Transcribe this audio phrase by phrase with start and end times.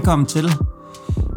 [0.00, 0.50] Velkommen til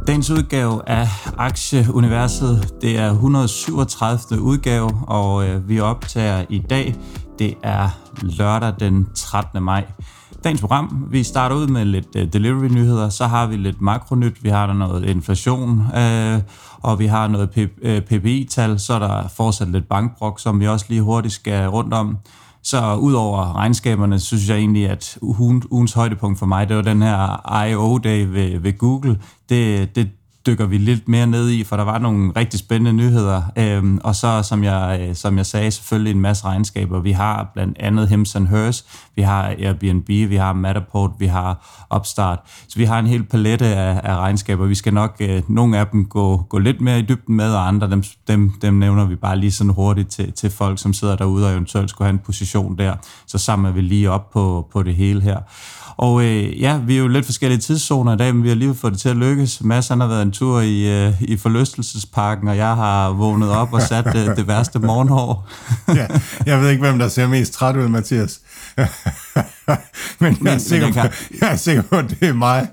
[0.08, 2.74] dagens udgave af Aktieuniverset.
[2.82, 4.42] Det er 137.
[4.42, 6.96] udgave, og øh, vi optager i dag.
[7.40, 7.90] Det er
[8.22, 9.64] lørdag den 13.
[9.64, 9.86] maj.
[10.44, 14.50] Dagens program, vi starter ud med lidt øh, delivery-nyheder, så har vi lidt makronyt, vi
[14.50, 16.42] har der noget inflation, uh,
[16.82, 17.50] og vi har noget
[18.06, 22.18] PPI-tal, så er der fortsat lidt bankbrok, som vi også lige hurtigt skal rundt om.
[22.64, 25.18] Så udover regnskaberne, så synes jeg egentlig, at
[25.72, 27.98] ugens højdepunkt for mig, det var den her I.O.
[27.98, 29.22] Day ved, ved Google.
[29.50, 30.10] Det, det
[30.46, 33.42] dykker vi lidt mere ned i, for der var nogle rigtig spændende nyheder.
[33.58, 37.00] Øhm, og så, som jeg, øh, som jeg sagde, selvfølgelig en masse regnskaber.
[37.00, 38.86] Vi har blandt andet Hims and Hers,
[39.16, 42.40] vi har Airbnb, vi har Matterport, vi har Upstart.
[42.68, 44.66] Så vi har en hel palette af, af regnskaber.
[44.66, 47.68] Vi skal nok, øh, nogle af dem gå, gå lidt mere i dybden med, og
[47.68, 51.16] andre, dem, dem, dem nævner vi bare lige sådan hurtigt til, til folk, som sidder
[51.16, 52.96] derude og eventuelt skulle have en position der.
[53.28, 55.38] Så samler vi lige op på, på det hele her.
[55.98, 58.76] Og øh, ja, vi er jo lidt forskellige tidszoner i dag, men vi har lige
[58.76, 59.62] fået det til at lykkes.
[59.64, 63.74] Mads han har været en tur i, øh, i forlystelsesparken, og jeg har vågnet op
[63.74, 65.48] og sat det, det værste morgenhår.
[66.00, 66.08] ja,
[66.46, 68.40] jeg ved ikke, hvem der ser mest træt ud, Mathias.
[70.20, 71.00] men, jeg er, sikker på,
[71.42, 72.68] jeg er sikker på, at det er mig.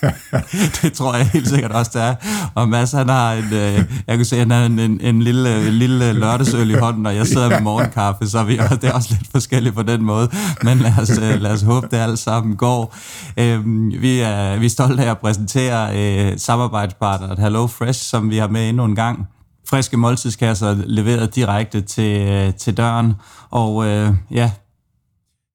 [0.82, 2.14] det tror jeg helt sikkert også, det er.
[2.54, 5.68] Og Mads, han har en, øh, jeg kan se, han har en, en, en lille,
[5.68, 9.08] en lille lørdagsøl i hånden, og jeg sidder med morgenkaffe, så vi, det er også
[9.10, 10.30] lidt forskelligt på den måde.
[10.62, 12.96] Men lad os, øh, lad os håbe, det alt sammen går.
[13.36, 13.66] Øh,
[14.00, 18.48] vi, er, vi er stolte af at præsentere øh, samarbejdspartneren Hello Fresh, som vi har
[18.48, 19.28] med endnu en gang
[19.68, 23.14] friske måltidskasser leveret direkte til, øh, til døren.
[23.50, 24.50] Og øh, ja,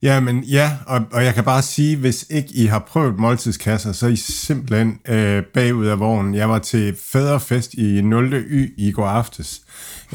[0.03, 3.91] Ja, men ja, og, og jeg kan bare sige, hvis ikke I har prøvet måltidskasser,
[3.91, 6.35] så er I simpelthen øh, bagud af vognen.
[6.35, 8.33] Jeg var til fædrefest i 0.
[8.33, 9.61] Y i går aftes,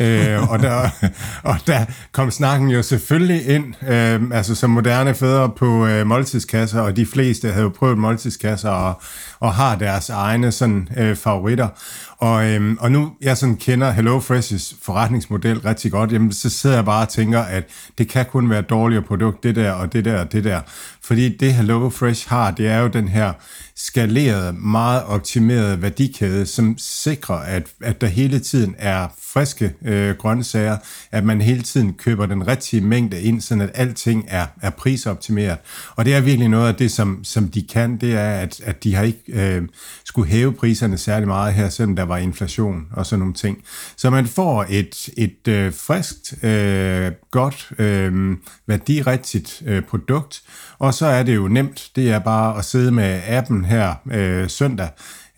[0.01, 0.89] øh, og, der,
[1.51, 6.81] og der kom snakken jo selvfølgelig ind, øh, altså som moderne fædre på øh, måltidskasser,
[6.81, 9.03] og de fleste havde jo prøvet måltidskasser og,
[9.41, 11.69] og har deres egne sådan, øh, favoritter.
[12.19, 16.85] Og, øhm, og nu jeg sådan kender HelloFresh's forretningsmodel rigtig godt, jamen, så sidder jeg
[16.85, 17.65] bare og tænker, at
[17.99, 20.61] det kan kun være et dårligere produkt, det der og det der og det der.
[21.05, 23.33] Fordi det HelloFresh har, det er jo den her
[23.77, 30.77] skalerede, meget optimerede værdikæde, som sikrer, at, at der hele tiden er friske øh, grøntsager,
[31.13, 35.59] at man hele tiden køber den rigtige mængde ind, så at alting er, er prisoptimeret.
[35.97, 38.85] Og det er virkelig noget af det, som, som de kan, det er, at, at
[38.85, 39.63] de har ikke øh,
[40.05, 43.59] skulle hæve priserne særlig meget her, selvom der var inflation og sådan nogle ting.
[43.97, 50.43] Så man får et, et øh, friskt, øh, godt, øh, værdirigtigt øh, produkt,
[50.79, 51.91] og så er det jo nemt.
[51.97, 54.89] Det er bare at sidde med appen her øh, søndag,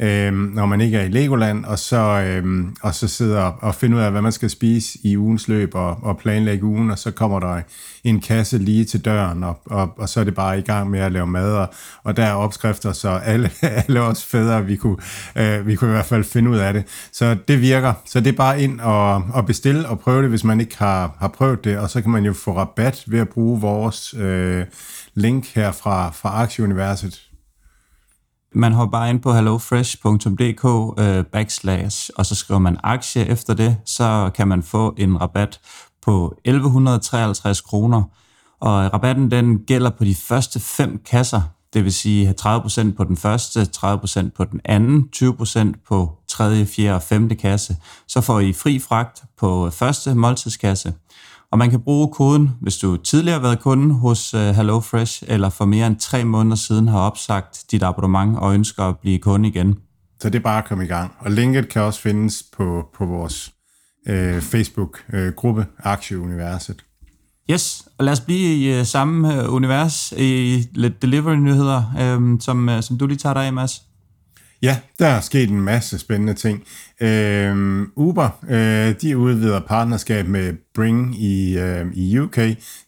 [0.01, 3.97] øh, når man ikke er i Legoland, og så, øh, og så sidder og finde
[3.97, 7.11] ud af, hvad man skal spise i ugens løb og, og planlægge ugen, og så
[7.11, 7.61] kommer der
[8.05, 11.01] en kasse lige til døren, og, og, og så er det bare i gang med
[11.01, 11.69] at lave mad, og,
[12.05, 13.51] og der er opskrifter, så alle,
[13.87, 14.97] alle os fædre, vi kunne,
[15.37, 16.85] øh, vi kunne i hvert fald finde ud af det.
[17.13, 17.93] Så det virker.
[18.07, 21.17] Så det er bare ind og, og bestille og prøve det, hvis man ikke har,
[21.21, 24.65] har prøvet det, og så kan man jo få rabat ved at bruge vores øh,
[25.17, 27.23] link her fra, fra Aktieuniverset.
[28.55, 30.65] Man hopper bare ind på hellofresh.dk
[31.01, 35.61] øh, backslash, og så skriver man aktie efter det, så kan man få en rabat
[36.03, 38.03] på 1153 kroner.
[38.61, 41.43] Og rabatten den gælder på de første fem kasser,
[41.75, 46.95] det vil sige 30% på den første, 30% på den anden, 20% på tredje, fjerde
[46.95, 47.77] og femte kasse.
[48.09, 50.95] Så får I fri fragt på første måltidskasse.
[51.57, 55.51] Og man kan bruge koden, hvis du tidligere har været kunde hos uh, HelloFresh, eller
[55.51, 59.49] for mere end tre måneder siden har opsagt dit abonnement og ønsker at blive kunde
[59.49, 59.79] igen.
[60.21, 61.13] Så det er bare at komme i gang.
[61.19, 63.53] Og linket kan også findes på, på vores
[64.11, 66.85] uh, Facebook-gruppe uh, Aktieuniverset.
[67.51, 71.83] Yes, og lad os blive i uh, samme uh, univers, i lidt delivery-nyheder,
[72.19, 73.83] uh, som, uh, som du lige tager dig af, Mads.
[74.63, 76.65] Ja, der er sket en masse spændende ting.
[77.01, 82.39] Øh, Uber, øh, de udvider partnerskab med Bring i, øh, i UK.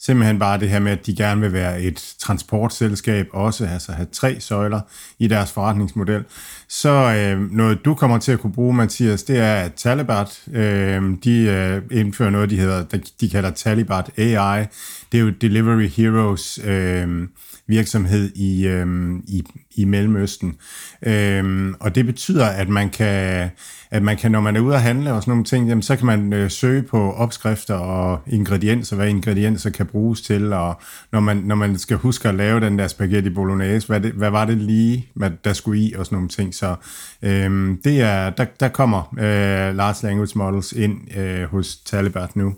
[0.00, 4.08] Simpelthen bare det her med, at de gerne vil være et transportselskab også, altså have
[4.12, 4.80] tre søjler
[5.18, 6.24] i deres forretningsmodel.
[6.68, 11.02] Så øh, noget, du kommer til at kunne bruge, Mathias, det er, at Talibat, øh,
[11.24, 12.84] de øh, indfører noget, de, hedder,
[13.20, 14.66] de kalder Talibat AI.
[15.12, 17.28] Det er jo Delivery Heroes øh,
[17.68, 19.44] virksomhed i, øhm, i,
[19.74, 20.56] i Mellemøsten.
[21.02, 23.50] Øhm, og det betyder, at man kan,
[23.90, 25.96] at man kan, når man er ude at handle og sådan nogle ting, jamen, så
[25.96, 30.80] kan man øh, søge på opskrifter og ingredienser, hvad ingredienser kan bruges til, og
[31.12, 34.30] når man, når man skal huske at lave den der spaghetti bolognese, hvad, det, hvad
[34.30, 36.54] var det lige, hvad der skulle i, og sådan nogle ting.
[36.54, 36.74] Så
[37.22, 42.54] øhm, det er, der, der kommer øh, Lars language models ind øh, hos Talibat nu.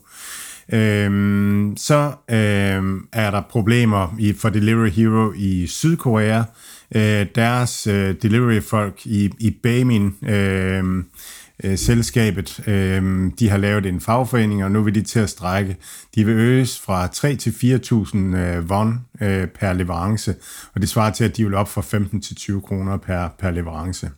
[0.73, 6.43] Øhm, så øhm, er der problemer i, for Delivery Hero i Sydkorea.
[6.95, 11.05] Øh, deres øh, delivery-folk i, i Bamin, øh,
[11.65, 15.77] øh, selskabet, øh, de har lavet en fagforening, og nu vil de til at strække.
[16.15, 20.35] De vil øges fra 3 til 4.000 øh, won øh, per leverance,
[20.75, 23.51] og det svarer til, at de vil op fra 15 til 20 kroner per, per
[23.51, 24.11] leverance.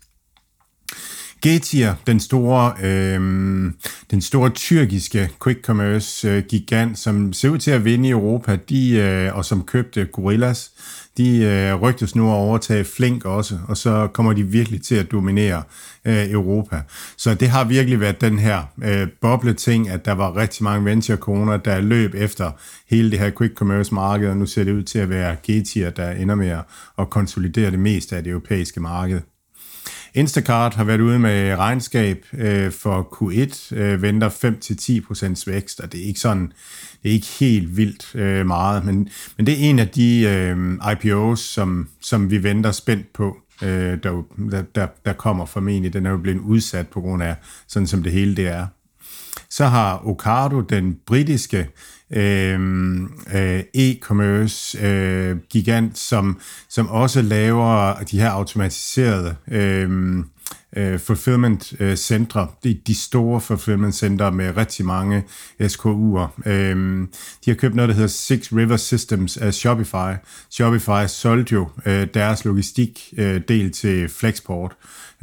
[1.42, 3.20] Getir, den store, øh,
[4.10, 8.58] den store tyrkiske quick commerce øh, gigant, som ser ud til at vinde i Europa,
[8.68, 10.70] de, øh, og som købte Gorillas,
[11.16, 15.12] de øh, rygtes nu at overtage Flink også, og så kommer de virkelig til at
[15.12, 15.62] dominere
[16.04, 16.82] øh, Europa.
[17.16, 21.60] Så det har virkelig været den her øh, boble-ting, at der var rigtig mange venture
[21.64, 22.50] der løb efter
[22.90, 25.90] hele det her quick commerce marked, og nu ser det ud til at være Getir,
[25.90, 26.58] der ender med
[26.98, 29.20] at konsolidere det meste af det europæiske marked.
[30.14, 34.28] Instacart har været ude med regnskab øh, for Q1, øh, venter
[35.46, 36.52] 5-10% vækst, og det er ikke sådan,
[37.02, 40.92] det er ikke helt vildt øh, meget, men, men det er en af de øh,
[40.92, 44.22] IPOs, som, som vi venter spændt på, øh, der,
[44.74, 45.92] der, der kommer formentlig.
[45.92, 47.34] Den er jo blevet udsat på grund af,
[47.66, 48.66] sådan som det hele det er.
[49.50, 51.68] Så har Ocado, den britiske
[52.12, 52.60] øh,
[53.34, 60.18] øh, e-commerce øh, gigant, som, som også laver de her automatiserede øh,
[60.76, 65.24] øh, fulfillment øh, centre, de, de store fulfillment centre med rigtig mange
[65.60, 66.48] SKU'er.
[66.50, 67.06] Øh,
[67.44, 70.14] de har købt noget, der hedder Six River Systems af Shopify.
[70.50, 74.72] Shopify solgte jo øh, deres logistik øh, del til Flexport,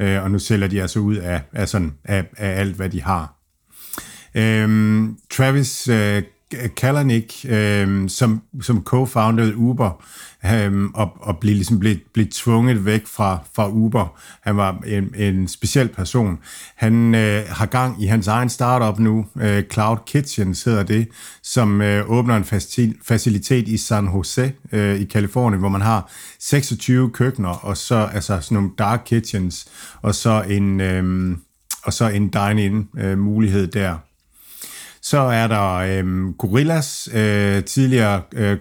[0.00, 3.02] øh, og nu sælger de altså ud af, af, sådan, af, af alt, hvad de
[3.02, 3.36] har.
[4.34, 6.22] Øhm, Travis øh,
[6.76, 10.04] Kalanick, øh, som, som co-founded Uber,
[10.46, 14.18] øh, og, og blev ligesom blev, blev tvunget væk fra, fra Uber.
[14.42, 16.38] Han var en, en speciel person.
[16.76, 21.08] Han øh, har gang i hans egen startup nu, øh, Cloud Kitchen hedder det,
[21.42, 22.44] som øh, åbner en
[23.02, 26.10] facilitet i San Jose øh, i Kalifornien, hvor man har
[26.40, 29.68] 26 køkkener, og så altså sådan nogle dark kitchens,
[30.02, 31.36] og så en, øh,
[31.82, 33.96] og så en dine-in øh, mulighed der.
[35.02, 38.58] Så er der øh, Gorillas, øh, tidligere øh,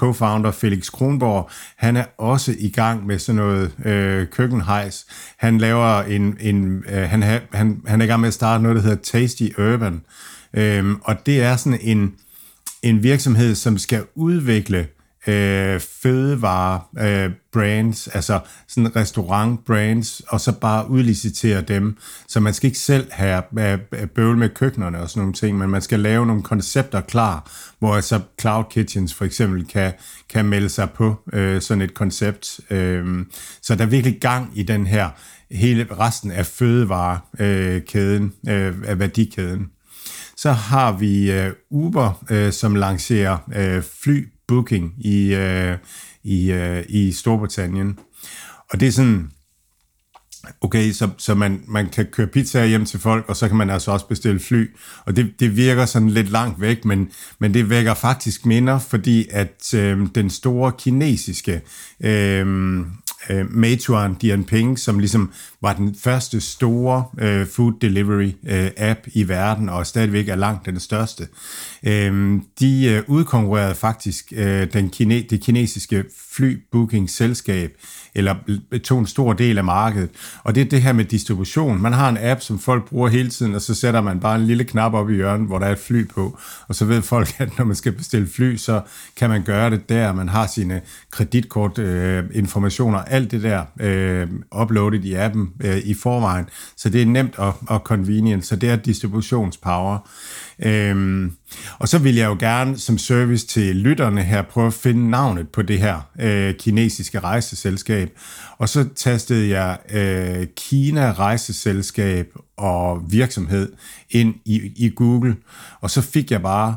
[0.00, 1.50] co-founder Felix Kronborg.
[1.76, 5.06] Han er også i gang med sådan noget øh, køkkenhejs.
[5.36, 8.76] Han laver en, en øh, han, han, han er i gang med at starte noget,
[8.76, 10.02] der hedder Tasty Urban.
[10.54, 12.14] Øh, og det er sådan en,
[12.82, 14.86] en virksomhed, som skal udvikle øh,
[15.26, 21.96] Øh, fødevare øh, brands, altså sådan restaurant brands, og så bare udlicitere dem.
[22.28, 25.58] Så man skal ikke selv have øh, øh bøvl med køkkenerne og sådan nogle ting,
[25.58, 29.92] men man skal lave nogle koncepter klar, hvor altså Cloud Kitchens for eksempel kan,
[30.28, 32.60] kan melde sig på øh, sådan et koncept.
[32.70, 33.26] Øh,
[33.62, 35.10] så der er virkelig gang i den her
[35.50, 39.66] hele resten af fødevarekæden, øh, af værdikæden.
[40.36, 45.76] Så har vi øh, Uber, øh, som lancerer øh, fly booking i, øh,
[46.24, 47.98] i, øh, i Storbritannien.
[48.70, 49.30] Og det er sådan,
[50.60, 53.70] okay, så, så man, man kan køre pizza hjem til folk, og så kan man
[53.70, 54.70] altså også bestille fly.
[55.04, 59.28] Og det, det virker sådan lidt langt væk, men, men det vækker faktisk minder, fordi
[59.30, 61.60] at øh, den store kinesiske
[62.00, 62.46] øh,
[63.30, 69.28] øh, Meituan Dianping, som ligesom var den første store øh, food delivery øh, app i
[69.28, 71.28] verden, og stadigvæk er langt den største.
[71.86, 77.72] Øh, de øh, udkonkurrerede faktisk øh, den kine, det kinesiske flybooking-selskab,
[78.14, 78.34] eller
[78.84, 80.10] tog en stor del af markedet.
[80.44, 81.82] Og det er det her med distribution.
[81.82, 84.46] Man har en app, som folk bruger hele tiden, og så sætter man bare en
[84.46, 86.38] lille knap op i hjørnet, hvor der er et fly på,
[86.68, 88.80] og så ved folk, at når man skal bestille fly, så
[89.16, 90.12] kan man gøre det der.
[90.12, 94.28] Man har sine kreditkortinformationer, øh, alt det der øh,
[94.60, 96.44] uploadet i appen øh, i forvejen.
[96.76, 99.98] Så det er nemt og, og convenient, så det er distributionspower.
[100.64, 101.32] Øhm,
[101.78, 105.48] og så vil jeg jo gerne som service til lytterne her prøve at finde navnet
[105.48, 108.10] på det her øh, kinesiske rejseselskab.
[108.58, 112.26] Og så tastede jeg øh, Kina rejseselskab
[112.56, 113.72] og virksomhed
[114.10, 115.36] ind i, i Google,
[115.80, 116.76] og så fik jeg bare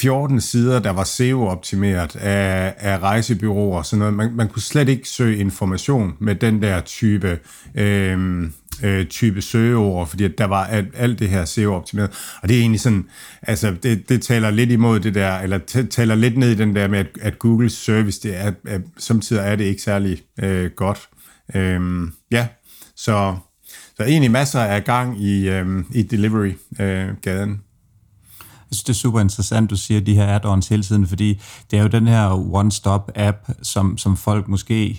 [0.00, 4.14] 14 sider, der var SEO-optimeret af, af rejsebyråer og sådan noget.
[4.14, 7.38] Man, man kunne slet ikke søge information med den der type
[7.74, 8.50] øh,
[8.82, 12.10] øh, type søgeord, fordi at der var alt, alt det her SEO-optimeret.
[12.42, 13.04] Og det er egentlig sådan,
[13.42, 15.58] altså det, det taler lidt imod det der, eller
[15.90, 19.42] taler lidt ned i den der med, at, at Googles service, det er, at, samtidig
[19.42, 21.08] er det ikke særlig øh, godt.
[21.54, 22.46] Øhm, ja,
[22.96, 23.36] så,
[23.96, 27.50] så egentlig masser af gang i, øhm, øh, i delivery-gaden.
[27.50, 27.58] Øh,
[28.70, 31.78] jeg synes, det er super interessant, du siger de her add-ons hele tiden, fordi det
[31.78, 34.96] er jo den her one-stop-app, som, som folk måske øh,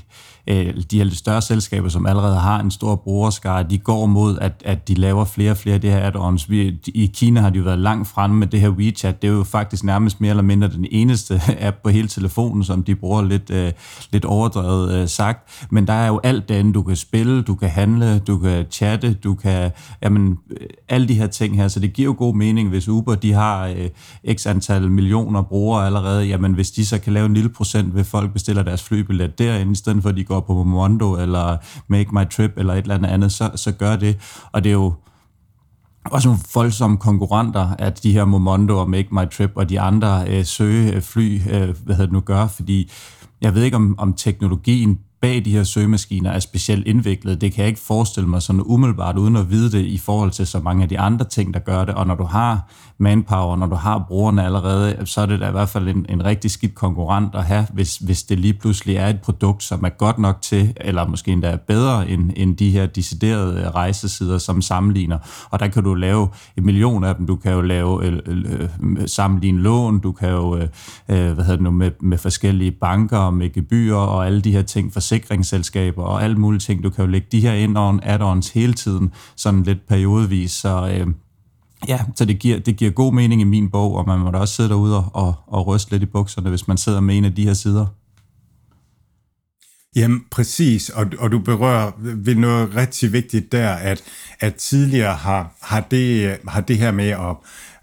[0.48, 4.38] Øh, de her lidt større selskaber, som allerede har en stor brugerskare, de går mod,
[4.42, 6.50] at, at de laver flere og flere af det her add-ons.
[6.50, 9.22] Vi, I Kina har de jo været langt fremme med det her WeChat.
[9.22, 12.84] Det er jo faktisk nærmest mere eller mindre den eneste app på hele telefonen, som
[12.84, 13.72] de bruger lidt, øh,
[14.12, 15.68] lidt overdrevet øh, sagt.
[15.72, 19.14] Men der er jo alt det du kan spille, du kan handle, du kan chatte,
[19.14, 19.72] du kan,
[20.04, 21.68] jamen, øh, alle de her ting her.
[21.68, 23.90] Så det giver jo god mening, hvis Uber, de har øh,
[24.36, 28.04] x antal millioner brugere allerede, jamen hvis de så kan lave en lille procent, ved
[28.04, 31.58] folk bestiller deres flybillet derinde, i stedet for at de går på Momondo eller
[31.88, 34.18] Make My Trip eller et eller andet, så, så gør det.
[34.52, 34.94] Og det er jo
[36.06, 40.26] også nogle voldsomme konkurrenter, at de her Momondo og Make My Trip og de andre
[40.28, 42.92] øh, søgefly, øh, hvad hedder det nu, gør, fordi
[43.42, 47.42] jeg ved ikke, om, om teknologien bag de her søgemaskiner er specielt indviklet.
[47.42, 50.48] Det kan jeg ikke forestille mig sådan umiddelbart, uden at vide det i forhold til
[50.48, 51.96] så mange af de andre ting, der gør det.
[51.96, 55.52] Og når du har manpower, når du har brugerne allerede, så er det da i
[55.52, 59.08] hvert fald en, en rigtig skidt konkurrent at have, hvis, hvis det lige pludselig er
[59.08, 62.70] et produkt, som er godt nok til, eller måske endda er bedre end, end de
[62.70, 65.18] her deciderede øh, rejsesider, som sammenligner.
[65.50, 66.28] Og der kan du lave
[66.58, 67.28] en million af dem.
[67.28, 70.68] Du kan jo lave øh, øh, øh sammenligne lån, du kan jo øh,
[71.10, 74.62] øh, hvad hedder det nu, med, med forskellige banker, med gebyrer og alle de her
[74.62, 76.84] ting, forsikringsselskaber og alle mulige ting.
[76.84, 80.90] Du kan jo lægge de her ind on add-ons hele tiden, sådan lidt periodevis, så
[80.94, 81.08] øh,
[81.88, 84.38] Ja, så det giver, det giver god mening i min bog, og man må da
[84.38, 87.26] også sidde derude og, og, og ryste lidt i bukserne, hvis man sidder med en
[87.26, 87.86] af de her sider.
[89.96, 94.04] Jamen præcis, og, og du berører ved noget rigtig vigtigt der, at,
[94.40, 97.36] at tidligere har, har, det, har det her med at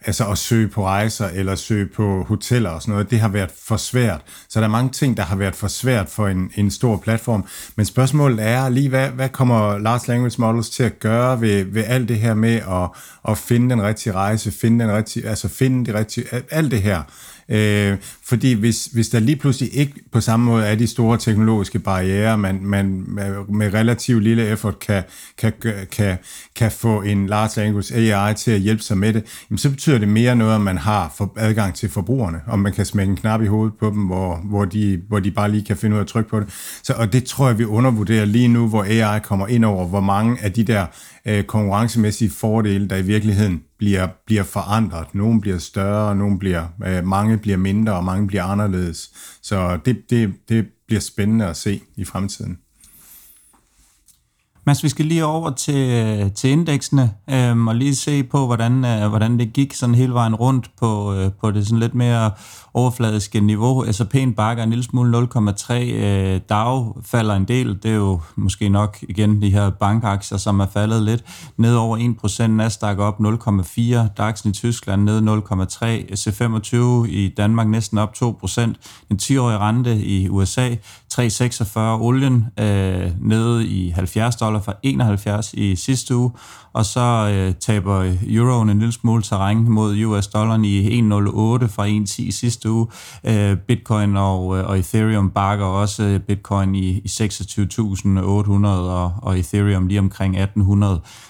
[0.06, 3.50] altså at søge på rejser eller søge på hoteller og sådan noget, det har været
[3.64, 4.20] for svært.
[4.48, 7.44] Så der er mange ting, der har været for svært for en, en stor platform.
[7.76, 11.84] Men spørgsmålet er lige, hvad, hvad kommer Large Language Models til at gøre ved, ved
[11.86, 12.88] alt det her med at,
[13.28, 17.02] at finde den rigtige rejse, finde den rigtige, altså finde det rigtige, alt det her.
[17.48, 17.96] Øh,
[18.28, 22.38] fordi hvis, hvis der lige pludselig ikke på samme måde er de store teknologiske barriere,
[22.38, 23.04] man, man
[23.48, 25.02] med relativt lille effort kan,
[25.38, 25.52] kan,
[25.92, 26.18] kan,
[26.56, 29.98] kan få en large language AI til at hjælpe sig med det, jamen så betyder
[29.98, 33.16] det mere noget, at man har for, adgang til forbrugerne, om man kan smække en
[33.16, 35.98] knap i hovedet på dem, hvor, hvor, de, hvor de bare lige kan finde ud
[35.98, 36.48] af at trykke på det.
[36.82, 40.00] Så, og det tror jeg, vi undervurderer lige nu, hvor AI kommer ind over, hvor
[40.00, 40.86] mange af de der
[41.26, 45.14] øh, konkurrencemæssige fordele, der i virkeligheden bliver, bliver forandret.
[45.14, 49.10] Nogle bliver større, nogle bliver, øh, mange bliver mindre, og mange bliver anderledes.
[49.42, 52.58] Så det, det, det bliver spændende at se i fremtiden.
[54.68, 59.08] Mads, vi skal lige over til, til indeksene øhm, og lige se på, hvordan, øh,
[59.08, 62.30] hvordan det gik sådan hele vejen rundt på, øh, på det sådan lidt mere
[62.74, 63.84] overfladiske niveau.
[63.84, 65.74] S&P'en bakker en lille smule 0,3.
[65.74, 67.78] Øh, DAO falder en del.
[67.82, 71.24] Det er jo måske nok igen de her bankaktier, som er faldet lidt.
[71.56, 76.76] Ned over 1%, Nasdaq op 0,4, DAX'en i Tyskland ned 0,3, C25
[77.08, 78.60] i Danmark næsten op 2%,
[79.10, 80.74] en 10-årig rente i USA
[81.14, 86.30] 3,46, olien øh, nede i 70 dollar fra 71 i sidste uge,
[86.72, 91.06] og så øh, taber euroen en lille smule terræn mod US dollaren i 1,08
[91.66, 92.86] fra 1,10 i sidste uge.
[93.24, 99.86] Øh, Bitcoin og, øh, og Ethereum bakker også Bitcoin i, i 26.800 og, og Ethereum
[99.86, 100.44] lige omkring 1.800.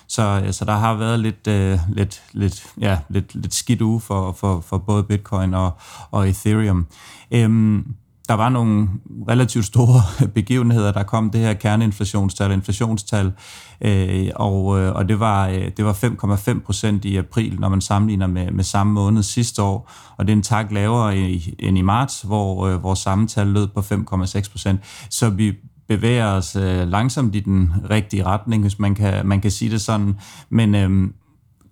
[0.09, 4.01] Så, øh, så der har været lidt, øh, lidt, lidt, ja, lidt, lidt skidt uge
[4.01, 5.71] for, for, for både Bitcoin og,
[6.11, 6.87] og Ethereum.
[7.31, 7.95] Øhm,
[8.29, 8.89] der var nogle
[9.29, 10.03] relativt store
[10.35, 10.93] begivenheder.
[10.93, 13.33] Der kom det her kerneinflationstal, inflationstal,
[13.81, 17.81] øh, og, øh, og det var, øh, det var 5,5 procent i april, når man
[17.81, 19.91] sammenligner med, med samme måned sidste år.
[20.17, 23.47] Og det er en tak lavere i, end i marts, hvor, øh, vores samme tal
[23.47, 24.81] lød på 5,6 procent.
[25.11, 25.55] Så vi
[25.89, 29.81] bevæger os øh, langsomt i den rigtige retning, hvis man kan, man kan sige det
[29.81, 30.17] sådan.
[30.51, 31.11] Men øh,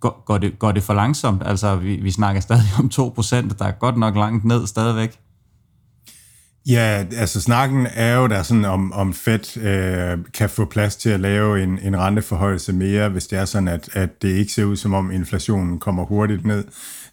[0.01, 1.43] går, går, det, går det for langsomt?
[1.47, 5.24] Altså, vi, vi snakker stadig om 2%, der er godt nok langt ned stadigvæk.
[6.69, 11.11] Ja, altså snakken er jo der sådan, om, om Fed øh, kan få plads til
[11.11, 14.65] at lave en, en renteforhøjelse mere, hvis det er sådan, at, at det ikke ser
[14.65, 16.65] ud som om inflationen kommer hurtigt ned.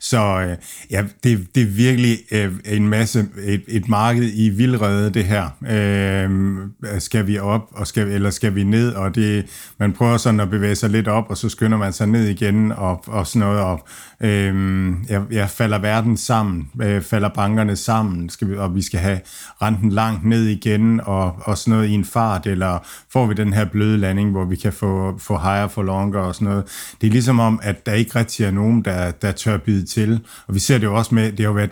[0.02, 0.58] Så øh,
[0.92, 5.50] ja, det, det er virkelig øh, en masse, et, et marked i vildrede, det her.
[5.70, 8.94] Øh, skal vi op, og skal, eller skal vi ned?
[8.94, 9.46] Og det,
[9.78, 12.72] man prøver sådan at bevæge sig lidt op, og så skynder man sig ned igen,
[12.72, 13.62] og, og sådan noget.
[13.62, 13.88] Og,
[14.22, 16.70] øh, ja, ja, falder verden sammen?
[16.82, 18.30] Øh, falder bankerne sammen?
[18.30, 19.20] Skal vi, og vi skal have
[19.62, 22.48] renten langt ned igen, og, og sådan noget i en fart?
[22.48, 26.20] Eller får vi den her bløde landing, hvor vi kan få, få higher for longer
[26.20, 26.64] og sådan noget?
[27.02, 30.20] Det er ligesom om, at der ikke rigtig er nogen, der, der tør bide til.
[30.48, 31.72] Og vi ser det jo også med, det har jo været,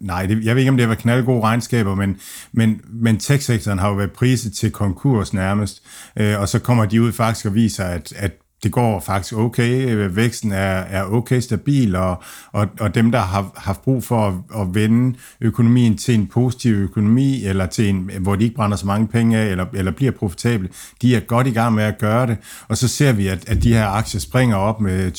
[0.00, 2.16] nej, det, jeg ved ikke, om det har været knaldgode regnskaber, men,
[2.52, 5.82] men, men tech-sektoren har jo været priset til konkurs nærmest,
[6.16, 9.90] øh, og så kommer de ud faktisk og viser, at, at det går faktisk okay.
[9.90, 12.22] Øh, væksten er, er okay stabil, og,
[12.52, 16.74] og, og dem, der har haft brug for at, at vende økonomien til en positiv
[16.74, 20.12] økonomi, eller til en, hvor de ikke brænder så mange penge af, eller, eller bliver
[20.12, 20.68] profitable,
[21.02, 22.36] de er godt i gang med at gøre det.
[22.68, 25.12] Og så ser vi, at, at de her aktier springer op med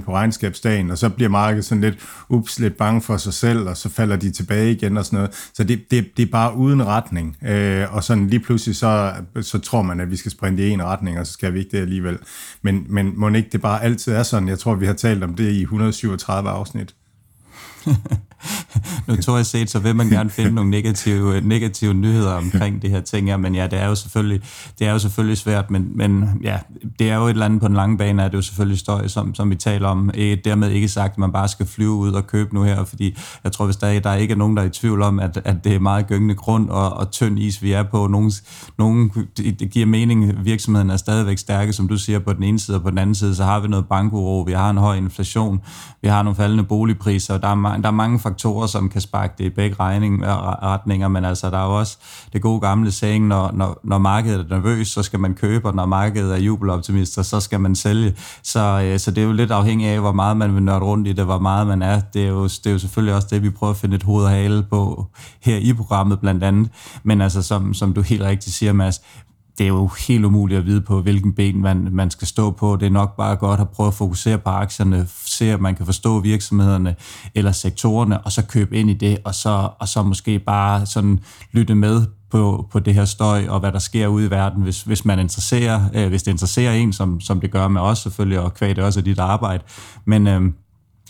[0.00, 3.68] 20-30% på regnskabsdagen, og så bliver markedet sådan lidt, ups, lidt bange for sig selv,
[3.68, 5.50] og så falder de tilbage igen og sådan noget.
[5.54, 7.36] Så det, det, det er bare uden retning.
[7.42, 10.82] Øh, og sådan lige pludselig, så, så tror man, at vi skal sprinte i en
[10.82, 12.18] retning, og så skal vi ikke det alligevel.
[12.62, 14.48] Men, men må ikke det bare altid er sådan?
[14.48, 16.94] Jeg tror, vi har talt om det i 137 afsnit.
[19.08, 23.00] notorisk set, så vil man gerne finde nogle negative, øh, negative nyheder omkring det her
[23.00, 23.28] ting.
[23.28, 24.40] Ja, men ja, det er jo selvfølgelig,
[24.78, 26.58] det er jo selvfølgelig svært, men, men ja,
[26.98, 29.08] det er jo et eller andet på den lange bane, er det jo selvfølgelig støj,
[29.08, 30.10] som, som vi taler om.
[30.14, 33.16] Øh, dermed ikke sagt, at man bare skal flyve ud og købe nu her, fordi
[33.44, 35.40] jeg tror, hvis der, er, der er ikke nogen, der er i tvivl om, at,
[35.44, 38.06] at det er meget gyngende grund og, og tynd is, vi er på.
[38.06, 38.32] Nogen,
[38.78, 42.76] nogen, det giver mening, virksomheden er stadigvæk stærke, som du siger, på den ene side,
[42.76, 45.60] og på den anden side, så har vi noget bankuro, vi har en høj inflation,
[46.02, 49.34] vi har nogle faldende boligpriser, og der er, der er mange faktorer, som kan sparke
[49.38, 50.22] det i begge regning,
[50.62, 51.98] retninger, men altså der er jo også
[52.32, 55.74] det gode gamle saying, når, når, når markedet er nervøs, så skal man købe, og
[55.74, 58.14] når markedet er jubeloptimister, så skal man sælge.
[58.42, 61.08] Så, øh, så det er jo lidt afhængigt af, hvor meget man vil nørde rundt
[61.08, 62.00] i det, hvor meget man er.
[62.00, 64.24] Det er, jo, det er jo selvfølgelig også det, vi prøver at finde et hoved
[64.24, 65.06] og hale på
[65.40, 66.70] her i programmet blandt andet.
[67.02, 69.00] Men altså, som, som du helt rigtigt siger, Mads,
[69.58, 72.76] det er jo helt umuligt at vide på, hvilken ben man, man skal stå på.
[72.76, 75.86] Det er nok bare godt at prøve at fokusere på aktierne, se at man kan
[75.86, 76.96] forstå virksomhederne
[77.34, 81.20] eller sektorerne, og så købe ind i det, og så, og så måske bare sådan
[81.52, 84.82] lytte med på, på det her støj, og hvad der sker ude i verden, hvis,
[84.82, 88.40] hvis man interesserer, øh, hvis det interesserer en, som, som det gør med os selvfølgelig,
[88.40, 89.64] og kvæg det også af dit arbejde.
[90.04, 90.42] Men, øh,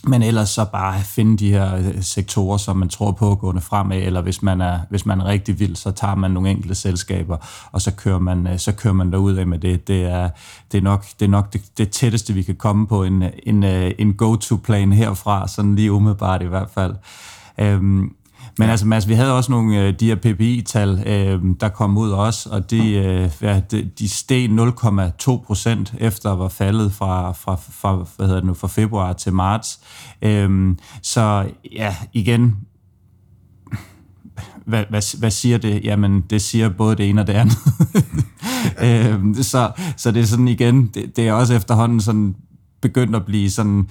[0.06, 3.98] men ellers så bare finde de her øh, sektorer, som man tror på gående fremad,
[3.98, 7.36] eller hvis man er, hvis man er rigtig vild, så tager man nogle enkelte selskaber,
[7.72, 9.88] og så kører man, øh, så kører man derud af med det.
[9.88, 10.30] Det er,
[10.72, 13.64] det er nok, det, er nok det, det tætteste, vi kan komme på en, en,
[13.64, 16.94] øh, en go-to-plan herfra, sådan lige umiddelbart i hvert fald.
[17.58, 18.14] Øhm,
[18.58, 22.10] men altså, Mads, vi havde også nogle øh, de her PPI-tal, øh, der kom ud
[22.10, 27.32] også, og de, øh, ja, de, de steg 0,2 procent efter at var faldet fra,
[27.32, 29.80] fra, fra, hvad hedder det nu, fra februar til marts.
[30.22, 32.56] Øh, så ja, igen,
[34.66, 35.84] hvad, hvad, hvad siger det?
[35.84, 37.58] Jamen, det siger både det ene og det andet.
[38.84, 42.34] øh, så, så det er sådan igen, det, det er også efterhånden sådan
[42.84, 43.88] begyndt at blive sådan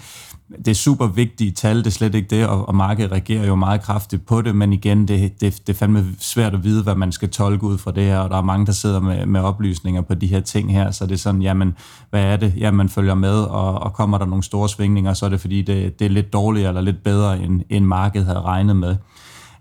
[0.58, 3.56] det er super vigtige tal, det er slet ikke det, og, og markedet reagerer jo
[3.56, 6.96] meget kraftigt på det, men igen, det, det, det er fandme svært at vide, hvad
[6.96, 9.42] man skal tolke ud fra det her, og der er mange, der sidder med, med
[9.42, 11.76] oplysninger på de her ting her, så det er sådan, jamen,
[12.10, 12.54] hvad er det?
[12.58, 15.62] Jamen, man følger med, og, og kommer der nogle store svingninger, så er det fordi,
[15.62, 18.96] det, det er lidt dårligere eller lidt bedre, end, end markedet havde regnet med.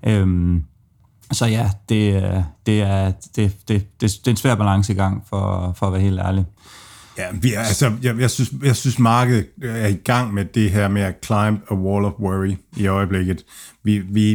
[0.06, 0.64] Øhm,
[1.32, 5.72] så ja, det, øh, det, er, det, det, det, det er en svær balancegang, for,
[5.76, 6.44] for at være helt ærlig.
[7.18, 10.44] Ja, vi er, altså, jeg, jeg, synes, jeg synes, markedet øh, er i gang med
[10.44, 13.44] det her med at climb a wall of worry i øjeblikket.
[13.82, 14.34] Vi, vi,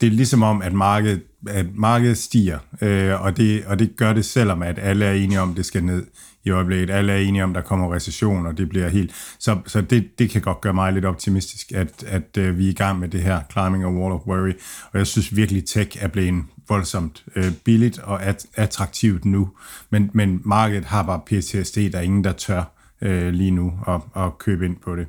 [0.00, 4.12] det er ligesom om, at markedet, at markedet stiger, øh, og, det, og det gør
[4.12, 6.06] det selvom, at alle er enige om, at det skal ned
[6.44, 6.90] i øjeblikket.
[6.90, 9.10] Alle er enige om, at der kommer recession, og det bliver helt...
[9.38, 12.70] Så, så det, det kan godt gøre mig lidt optimistisk, at, at uh, vi er
[12.70, 14.52] i gang med det her climbing a wall of worry.
[14.92, 19.50] Og jeg synes virkelig, tech er blevet voldsomt øh, billigt og at, attraktivt nu.
[19.90, 22.64] Men, men markedet har bare PTSD, der er ingen, der tør
[23.00, 25.06] øh, lige nu at, at købe ind på det.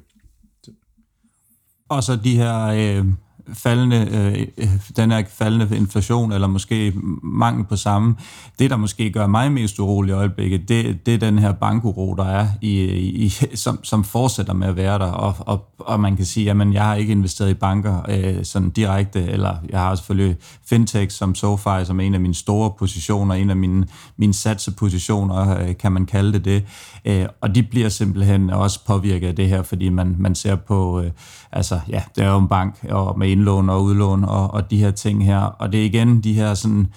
[1.89, 3.06] Og så de her øh,
[3.54, 8.16] faldende, øh, øh, den her faldende inflation, eller måske mangel på samme,
[8.60, 12.14] det der måske gør mig mest urolig i øjeblikket, det, det er den her bankuro,
[12.14, 16.16] der er, i, i, som, som fortsætter med at være der, og, og, og man
[16.16, 19.96] kan sige, at jeg har ikke investeret i banker øh, sådan direkte, eller jeg har
[19.96, 20.36] selvfølgelig
[20.70, 25.60] fintech som SoFi, som er en af mine store positioner, en af mine, mine satsepositioner,
[25.60, 26.64] øh, kan man kalde det det,
[27.06, 31.02] øh, og de bliver simpelthen også påvirket af det her, fordi man, man ser på,
[31.02, 31.12] øh,
[31.52, 34.78] altså ja, det er jo en bank, og med indlån og udlån og, og de
[34.78, 35.39] her ting her.
[35.39, 36.88] Og det er igen de her sådan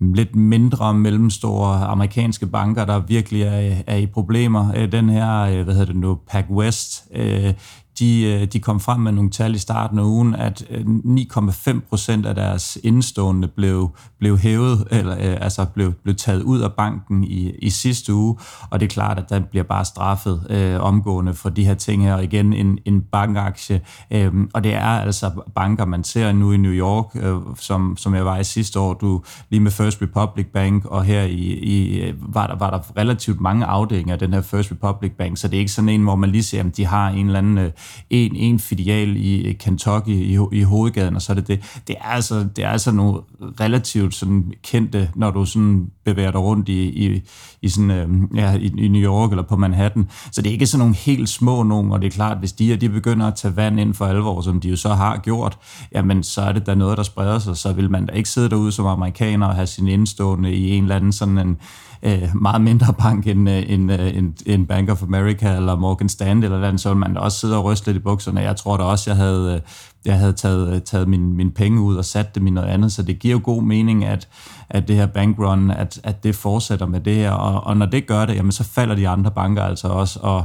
[0.00, 4.72] lidt mindre mellemstore amerikanske banker, der virkelig er, er i problemer.
[4.76, 7.52] Øh, den her, øh, hvad hedder det nu, PacWest, øh,
[7.98, 11.80] de, øh, de kom frem med nogle tal i starten af ugen, at øh, 9,5
[11.88, 16.72] procent af deres indstående blev, blev hævet, eller øh, altså blev, blev taget ud af
[16.72, 18.36] banken i, i sidste uge,
[18.70, 22.02] og det er klart, at der bliver bare straffet øh, omgående for de her ting
[22.02, 23.80] her, og igen en, en bankaktie,
[24.10, 28.14] øh, og det er altså banker, man ser nu i New York, øh, som, som
[28.14, 32.12] jeg var i sidste år, du lige med First Republic Bank, og her i, i
[32.18, 35.56] var, der, var der relativt mange afdelinger af den her First Republic Bank, så det
[35.56, 37.70] er ikke sådan en, hvor man lige ser, at de har en eller anden øh,
[38.10, 41.80] en, en filial i Kentucky i, i hovedgaden, og så er det det.
[41.86, 43.20] Det er altså, det er altså nogle
[43.60, 47.22] relativt sådan kendte, når du sådan bevæger dig rundt i, i,
[47.62, 50.08] i, sådan, øh, ja, i, i New York eller på Manhattan.
[50.32, 52.76] Så det er ikke sådan nogle helt små nogen, og det er klart, hvis de,
[52.76, 55.58] de begynder at tage vand ind for alvor, som de jo så har gjort,
[55.94, 58.50] jamen så er det da noget, der spreder sig, så vil man da ikke sidde
[58.50, 61.56] derude som amerikaner og have sin indstående i en eller anden sådan en
[62.02, 66.08] øh, meget mindre bank end, øh, end, øh, end, end Bank of America eller Morgan
[66.08, 68.40] Stanley eller den, så ville man da også sidde og ryste lidt i bukserne.
[68.40, 69.60] Jeg tror da også, jeg havde, øh,
[70.04, 72.92] jeg havde taget, øh, taget min, min penge ud og sat dem i noget andet,
[72.92, 74.28] så det giver jo god mening, at,
[74.70, 78.06] at det her bankrun, at, at det fortsætter med det her, og, og når det
[78.06, 80.44] gør det, jamen så falder de andre banker altså også, og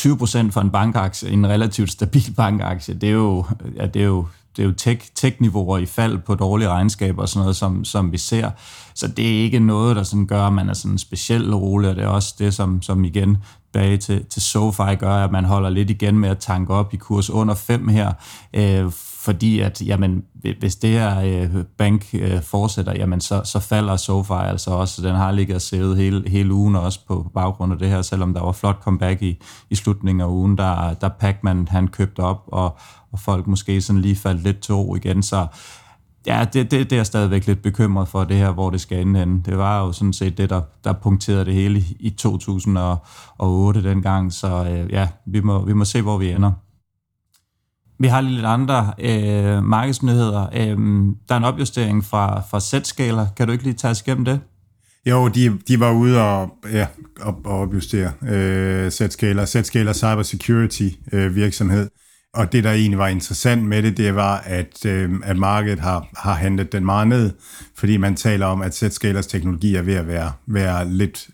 [0.00, 3.44] 20% for en bankaktie, en relativt stabil bankaktie, det er jo,
[3.76, 4.26] ja, det er jo
[4.56, 8.12] det er jo tech, tech-niveauer i fald på dårlige regnskaber og sådan noget, som, som
[8.12, 8.50] vi ser.
[8.94, 11.96] Så det er ikke noget, der sådan gør, at man er sådan specielt rolig, og
[11.96, 13.36] det er også det, som, som igen
[13.72, 16.96] bag til, til SoFi gør, at man holder lidt igen med at tanke op i
[16.96, 18.12] kurs under 5 her,
[18.54, 20.24] øh, fordi at jamen,
[20.58, 25.02] hvis det her øh, bank øh, fortsætter, jamen så, så falder SoFi altså også.
[25.02, 28.34] Den har ligget og sævet hele, hele ugen også på baggrund af det her, selvom
[28.34, 32.42] der var flot comeback i, i slutningen af ugen, der, der Pacman han købte op,
[32.46, 32.78] og,
[33.12, 35.46] og folk måske sådan lige faldt lidt til ro igen, så
[36.26, 39.00] ja, det, det, det er jeg stadigvæk lidt bekymret for, det her, hvor det skal
[39.00, 39.42] ende henne.
[39.44, 44.64] Det var jo sådan set det, der, der punkterede det hele i 2008 dengang, så
[44.64, 46.52] øh, ja, vi må, vi må se, hvor vi ender.
[47.98, 50.46] Vi har lige lidt andre øh, markedsnyheder.
[50.54, 50.78] Øh,
[51.28, 53.26] der er en opjustering fra, fra Z-skaler.
[53.36, 54.40] Kan du ikke lige tage os igennem det?
[55.06, 56.86] Jo, de, de var ude og, ja,
[57.20, 59.44] og, og opjustere øh, Z-skaler.
[59.46, 61.88] Z-skaler Cybersecurity øh, virksomhed.
[62.34, 66.08] Og det, der egentlig var interessant med det, det var, at, øh, at markedet har,
[66.16, 67.32] har handlet den meget ned,
[67.74, 71.28] fordi man taler om, at Z-scalers teknologi er ved at være, være lidt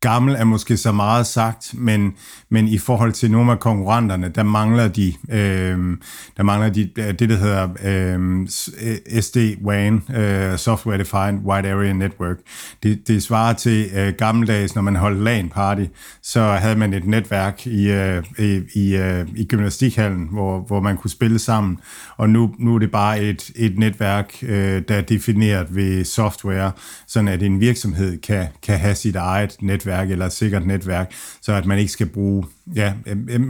[0.00, 2.14] gammel er måske så meget sagt, men,
[2.48, 5.96] men i forhold til nogle af konkurrenterne, der mangler de, øh,
[6.36, 8.42] der mangler de øh, det, der hedder øhm,
[8.82, 12.36] øh, SD-WAN, øh, Software Defined Wide Area Network.
[12.82, 15.86] Det, det svarer til øh, gammeldags, når man holdt LAN-party,
[16.22, 20.96] så havde man et netværk i, øh, i, i, øh, i gymnastikhallen, hvor, hvor man
[20.96, 21.78] kunne spille sammen,
[22.16, 26.72] og nu, nu er det bare et, et netværk, øh, der er defineret ved software,
[27.06, 31.12] sådan at en virksomhed kan, kan have sit eget netværk netværk eller et sikkert netværk,
[31.50, 32.92] så at man ikke skal bruge ja,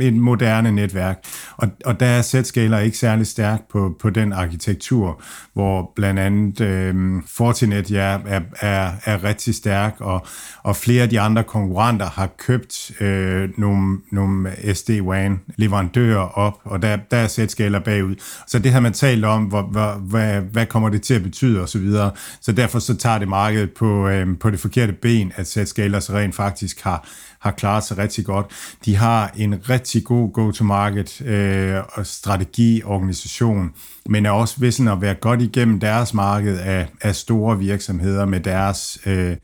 [0.00, 1.24] et moderne netværk.
[1.56, 6.60] Og, og der er Zscaler ikke særlig stærk på, på den arkitektur, hvor blandt andet
[6.60, 10.26] øh, Fortinet ja, er, er, er rigtig stærk, og,
[10.62, 16.96] og flere af de andre konkurrenter har købt øh, nogle, nogle SD-WAN-leverandører op, og der,
[17.10, 18.14] der er Zscaler bagud.
[18.46, 21.60] Så det har man talt om, hvor, hvor, hvad, hvad kommer det til at betyde
[21.60, 21.66] osv.
[21.66, 22.10] Så, videre.
[22.40, 26.12] så derfor så tager det markedet på, øh, på det forkerte ben, at Zscaler så
[26.12, 27.08] rent faktisk har
[27.40, 28.46] har klaret sig rigtig godt.
[28.84, 33.70] De har en rigtig god go-to-market øh, strategi, organisation,
[34.08, 38.40] men er også vissen at være godt igennem deres marked af, af store virksomheder med
[38.40, 39.36] deres øh,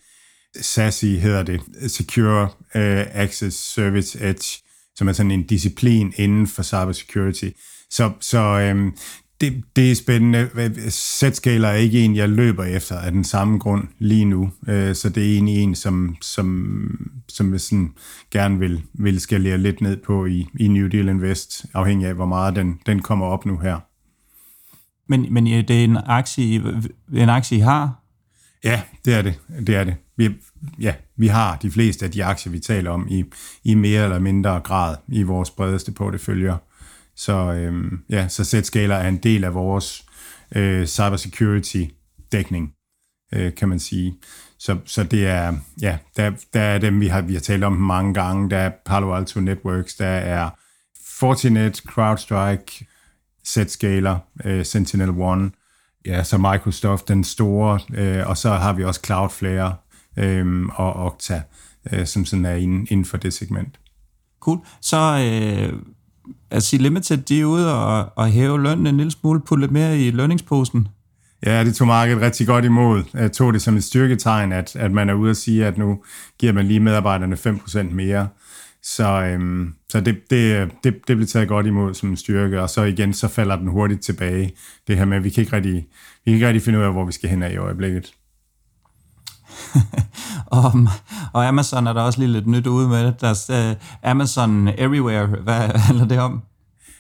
[0.60, 4.62] SASI hedder det, Secure øh, Access Service Edge,
[4.96, 7.48] som er sådan en disciplin inden for cybersecurity.
[7.90, 8.92] Så, så øhm,
[9.40, 10.50] det, det er spændende.
[10.90, 14.50] Z-skaler er ikke en, jeg løber efter af den samme grund lige nu.
[14.68, 17.94] Øh, så det er egentlig en, som, som, som jeg sådan
[18.30, 22.26] gerne vil, vil skalere lidt ned på i, i New Deal Invest, afhængig af, hvor
[22.26, 23.80] meget den, den kommer op nu her.
[25.08, 26.62] Men, men det er en aktie,
[27.12, 28.02] en aktie, I har?
[28.64, 29.34] Ja, det er det.
[29.66, 29.94] det, er det.
[30.16, 30.30] Vi,
[30.80, 33.24] ja, vi har de fleste af de aktier, vi taler om, i,
[33.64, 36.56] i mere eller mindre grad i vores bredeste porteføljer.
[37.16, 40.04] Så øh, ja, så Z-skaler er en del af vores
[40.56, 42.74] øh, cybersecurity-dækning,
[43.34, 44.14] øh, kan man sige.
[44.58, 47.72] Så, så det er, ja, der, der er dem, vi har, vi har talt om
[47.72, 48.50] mange gange.
[48.50, 50.50] Der er Palo Alto Networks, der er
[51.18, 52.86] Fortinet, CrowdStrike,
[53.46, 55.50] Z-skaler, øh, Sentinel-One,
[56.06, 59.76] ja, så Microsoft, den store, øh, og så har vi også Cloudflare
[60.16, 61.42] øh, og Okta,
[61.92, 63.80] øh, som sådan er inden, inden for det segment.
[64.40, 64.58] Cool.
[64.80, 65.72] Så øh,
[66.50, 69.98] altså Limited, de er ude og, og hæve lønnen en lille smule, putte lidt mere
[70.00, 70.88] i lønningsposen.
[71.46, 73.02] Ja, det tog markedet rigtig godt imod.
[73.14, 76.02] Jeg tog det som et styrketegn, at, at man er ude og sige, at nu
[76.38, 78.28] giver man lige medarbejderne 5% mere.
[78.82, 82.70] Så, øhm, så det, det, det, det blev taget godt imod som en styrke, og
[82.70, 84.52] så igen, så falder den hurtigt tilbage.
[84.88, 85.74] Det her med, at vi kan ikke rigtig,
[86.24, 88.12] vi kan ikke rigtig finde ud af, hvor vi skal hen af i øjeblikket.
[90.46, 90.72] og,
[91.32, 93.20] og Amazon er der også lige lidt nyt ude med det.
[93.20, 95.26] Der er uh, Amazon Everywhere.
[95.26, 96.42] Hvad handler det om?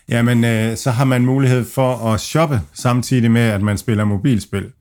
[0.08, 4.72] Jamen, øh, så har man mulighed for at shoppe samtidig med, at man spiller mobilspil.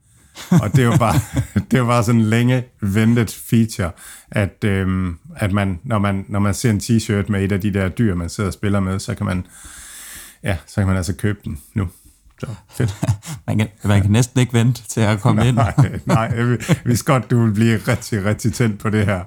[0.51, 1.13] og det er jo bare,
[1.71, 3.91] det er jo bare sådan en længe ventet feature,
[4.31, 7.73] at, øhm, at man, når, man, når man ser en t-shirt med et af de
[7.73, 9.45] der dyr, man sidder og spiller med, så kan man,
[10.43, 11.87] ja, så kan man altså købe den nu.
[12.39, 12.95] Så fedt.
[13.47, 16.01] man, kan, man kan næsten ikke vente til at komme nej, ind.
[16.05, 19.21] nej, vi vidste godt, du vil blive rigtig, rigtig tændt på det her.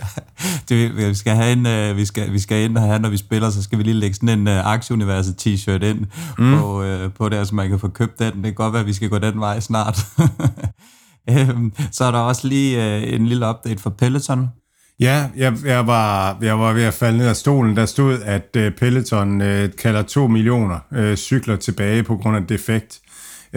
[0.68, 3.16] det, vi skal have en, uh, vi skal, vi skal ind og have, når vi
[3.16, 6.06] spiller, så skal vi lige lægge sådan en uh, Aktieuniverset t-shirt ind
[6.38, 6.58] mm.
[6.58, 8.32] på, uh, på det, så man kan få købt den.
[8.34, 10.06] Det kan godt være, at vi skal gå den vej snart.
[11.30, 14.48] um, så er der også lige uh, en lille update for Peloton.
[15.02, 17.76] Ja, jeg, jeg, var, jeg var ved at falde ned af stolen.
[17.76, 22.46] Der stod, at uh, Peloton uh, kalder 2 millioner uh, cykler tilbage på grund af
[22.46, 23.00] defekt.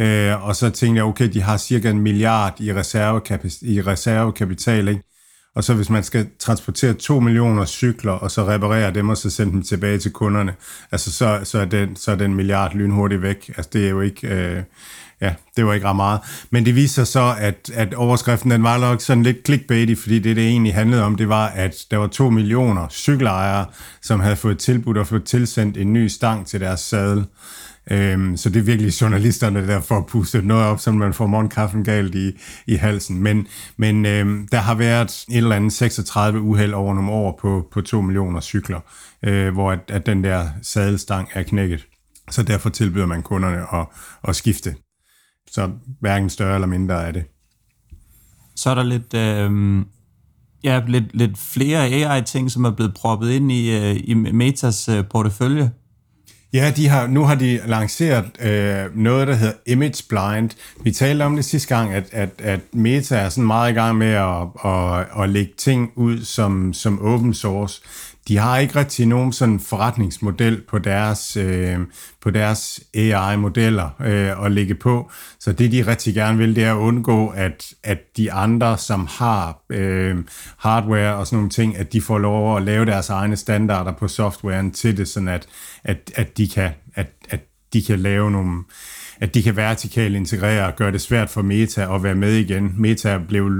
[0.01, 4.87] Uh, og så tænkte jeg, okay, de har cirka en milliard i, reservekapital, i reservekapital,
[4.87, 5.01] ikke?
[5.55, 9.29] Og så hvis man skal transportere 2 millioner cykler, og så reparere dem, og så
[9.29, 10.53] sende dem tilbage til kunderne,
[10.91, 13.47] altså så, så, er, den, så er den milliard lynhurtigt væk.
[13.47, 14.27] Altså det er jo ikke...
[14.27, 14.63] Øh,
[15.21, 16.19] ja, det var ikke ret meget.
[16.49, 20.35] Men det viser så, at, at overskriften den var nok sådan lidt clickbaity, fordi det,
[20.35, 23.65] det egentlig handlede om, det var, at der var to millioner cykelejere,
[24.01, 27.25] som havde fået tilbudt og fået tilsendt en ny stang til deres sadel.
[27.91, 31.83] Øhm, så det er virkelig journalisterne, der får pustet noget op, så man får morgenkaffen
[31.83, 32.31] galt i,
[32.67, 33.23] i halsen.
[33.23, 33.47] Men,
[33.77, 37.81] men øhm, der har været et eller andet 36 uheld over nogle år på, på
[37.81, 38.79] 2 millioner cykler,
[39.23, 41.87] øh, hvor at, at den der sadelstang er knækket.
[42.31, 43.85] Så derfor tilbyder man kunderne at,
[44.27, 44.75] at skifte.
[45.55, 47.23] Så hverken større eller mindre er det.
[48.55, 49.85] Så er der lidt, øh,
[50.63, 55.05] ja, lidt, lidt flere AI-ting, som er blevet proppet ind i, øh, i Metas øh,
[55.09, 55.71] portefølje.
[56.53, 60.49] Ja, de har, nu har de lanceret øh, noget, der hedder Image Blind.
[60.83, 63.97] Vi talte om det sidste gang, at, at, at Meta er sådan meget i gang
[63.97, 67.81] med at, at, at lægge ting ud som, som open source
[68.27, 71.79] de har ikke rigtig nogen sådan forretningsmodel på deres, øh,
[72.21, 75.11] på deres AI-modeller øh, at lægge på.
[75.39, 79.07] Så det, de rigtig gerne vil, det er at undgå, at, at de andre, som
[79.11, 80.17] har øh,
[80.57, 84.07] hardware og sådan nogle ting, at de får lov at lave deres egne standarder på
[84.07, 85.47] softwaren til det, sådan at,
[85.83, 87.39] at, at, de, kan, at, at
[87.73, 88.63] de kan lave nogle
[89.19, 92.73] at de kan vertikalt integrere og gøre det svært for Meta at være med igen.
[92.77, 93.51] Meta blev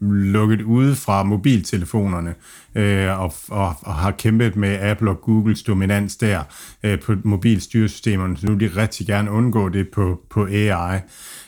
[0.00, 2.34] lukket ude fra mobiltelefonerne
[2.74, 6.42] øh, og, og, og har kæmpet med Apple og Googles dominans der
[6.82, 11.00] øh, på mobilstyresystemerne, så nu vil de rigtig gerne undgå det på, på AI.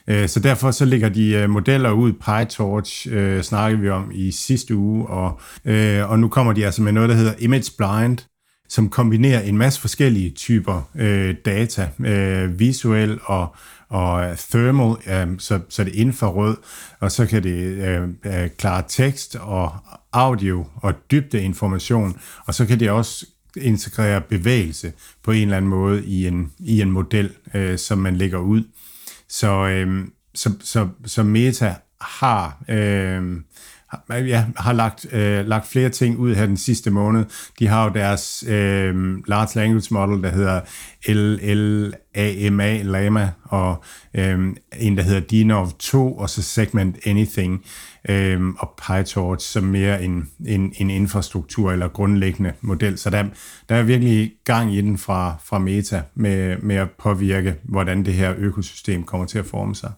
[0.09, 4.31] Øh, så derfor så lægger de øh, modeller ud, PyTorch øh, snakkede vi om i
[4.31, 8.19] sidste uge, og, øh, og nu kommer de altså med noget, der hedder Image Blind,
[8.69, 13.57] som kombinerer en masse forskellige typer øh, data, øh, visuel og,
[13.89, 16.57] og thermal, øh, så, så det er infrarød,
[17.01, 19.73] og så kan det øh, øh, klare tekst og
[20.13, 23.27] audio og dybde information, og så kan det også
[23.57, 28.17] integrere bevægelse på en eller anden måde i en, i en model, øh, som man
[28.17, 28.63] lægger ud.
[29.29, 30.05] Så, øh,
[30.35, 33.37] så, så, så Meta har øh,
[34.11, 37.25] ja, har lagt, øh, lagt flere ting ud her den sidste måned.
[37.59, 38.95] De har jo deres øh,
[39.27, 40.61] large language model, der hedder
[41.09, 47.65] LLAMA, Lama, og øh, en, der hedder DINOV 2, og så Segment Anything,
[48.09, 52.99] øh, og PyTorch som mere en, en, en infrastruktur eller grundlæggende model.
[52.99, 53.25] Så der,
[53.69, 58.15] der er virkelig gang i den fra, fra Meta med, med at påvirke, hvordan det
[58.15, 59.93] her økosystem kommer til at forme sig.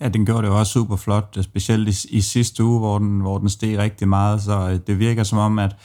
[0.00, 3.38] Ja, den gjorde det også super flot, specielt i, i sidste uge, hvor den, hvor
[3.38, 5.76] den steg rigtig meget, så øh, det virker som om, at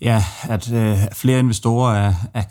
[0.00, 2.42] ja, at øh, flere investorer er, er,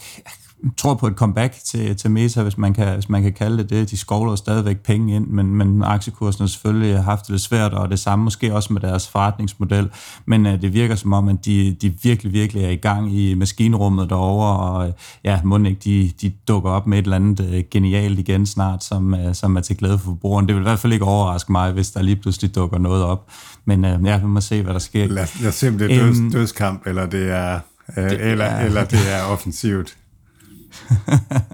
[0.78, 3.70] tror på et comeback til, til Meta, hvis man, kan, hvis man kan kalde det
[3.70, 3.92] det.
[3.92, 7.90] De skovler stadigvæk penge ind, men, men aktiekursen har selvfølgelig haft det lidt svært, og
[7.90, 9.90] det samme måske også med deres forretningsmodel.
[10.26, 13.34] Men uh, det virker som om, at de, de virkelig, virkelig er i gang i
[13.34, 14.94] maskinrummet derovre, og uh,
[15.24, 18.84] ja, må ikke de, de dukker op med et eller andet uh, genialt igen snart,
[18.84, 20.48] som, uh, som er til glæde for forbrugeren.
[20.48, 23.30] Det vil i hvert fald ikke overraske mig, hvis der lige pludselig dukker noget op.
[23.66, 25.08] Men uh, ja, vi må se, hvad der sker.
[25.08, 28.32] Lad, lad os se, om det er døds, øhm, dødskamp, eller det er, uh, det
[28.32, 29.98] eller, er, eller det er offensivt.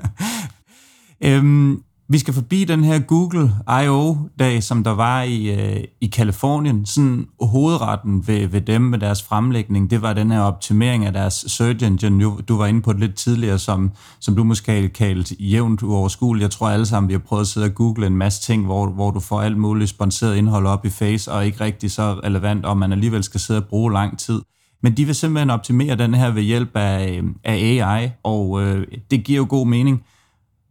[1.26, 3.52] øhm, vi skal forbi den her Google
[3.84, 6.86] I.O.-dag, som der var i, øh, i Kalifornien.
[6.86, 11.46] Sådan hovedretten ved, ved dem med deres fremlægning, det var den her optimering af deres
[11.48, 12.24] search engine.
[12.24, 16.44] Du, du var inde på det lidt tidligere, som, som du måske kaldt jævnt uoverskueligt.
[16.44, 18.88] Jeg tror alle sammen, vi har prøvet at sidde og google en masse ting, hvor,
[18.88, 22.66] hvor du får alt muligt sponsoreret indhold op i face, og ikke rigtig så relevant,
[22.66, 24.42] og man alligevel skal sidde og bruge lang tid.
[24.84, 28.88] Men de vil simpelthen optimere den her ved hjælp af, øh, af AI, og øh,
[29.12, 30.04] det giver jo god mening.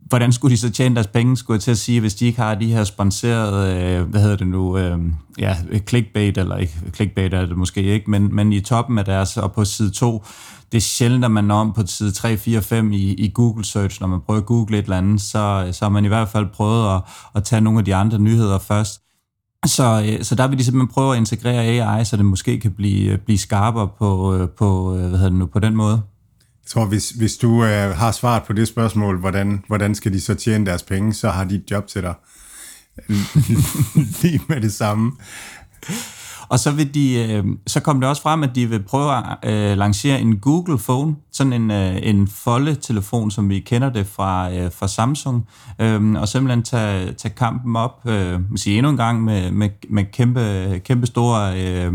[0.00, 2.40] Hvordan skulle de så tjene deres penge, skulle jeg til at sige, hvis de ikke
[2.40, 4.98] har de her sponserede, øh, hvad hedder det nu, øh,
[5.38, 5.56] ja,
[5.88, 9.52] clickbait, eller ikke, clickbait er det måske ikke, men, men i toppen af deres, og
[9.52, 10.24] på side 2,
[10.72, 13.64] det er sjældent, at man når om på side 3, 4, 5 i, i Google
[13.64, 16.28] Search, når man prøver at google et eller andet, så, så har man i hvert
[16.28, 17.02] fald prøvet at,
[17.34, 19.00] at tage nogle af de andre nyheder først.
[19.66, 22.72] Så, øh, så der vil de simpelthen prøve at integrere AI, så det måske kan
[22.72, 26.02] blive, øh, blive skarpere på, øh, på, øh, hvad hedder det nu, på den måde.
[26.64, 30.20] Jeg tror, hvis, hvis du øh, har svaret på det spørgsmål, hvordan, hvordan skal de
[30.20, 32.14] så tjene deres penge, så har de et job til dig
[34.22, 35.12] lige med det samme.
[36.48, 39.38] Og så vil de, øh, så kom det også frem, at de vil prøve at
[39.44, 44.52] øh, lancere en Google Phone, sådan en, øh, en foldetelefon, som vi kender det fra,
[44.52, 45.46] øh, fra Samsung,
[45.78, 50.04] øh, og simpelthen tage, tage kampen op, øh, sige endnu en gang med, med, med
[50.12, 51.92] kæmpe, kæmpe store øh,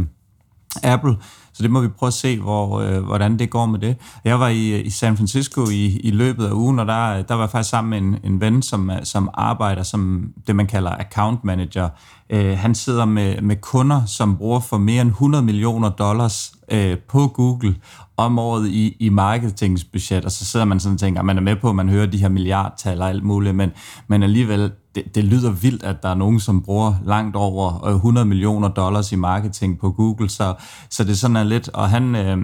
[0.83, 1.15] Apple,
[1.53, 3.97] så det må vi prøve at se, hvor, øh, hvordan det går med det.
[4.23, 7.43] Jeg var i, i San Francisco i, i løbet af ugen, og der, der var
[7.43, 11.43] jeg faktisk sammen med en, en ven, som, som arbejder som det, man kalder account
[11.43, 11.89] manager.
[12.31, 16.97] Øh, han sidder med, med kunder, som bruger for mere end 100 millioner dollars øh,
[16.97, 17.75] på Google
[18.17, 21.41] om året i, i marketingsbudget, og så sidder man sådan og tænker, at man er
[21.41, 23.71] med på, at man hører de her milliardtal og alt muligt, men,
[24.07, 27.95] men alligevel, det, det lyder vildt, at der er nogen, som bruger langt over øh,
[27.95, 30.53] 100 millioner dollars i marketing på Google, så,
[30.89, 32.37] så det sådan er lidt, og han, øh,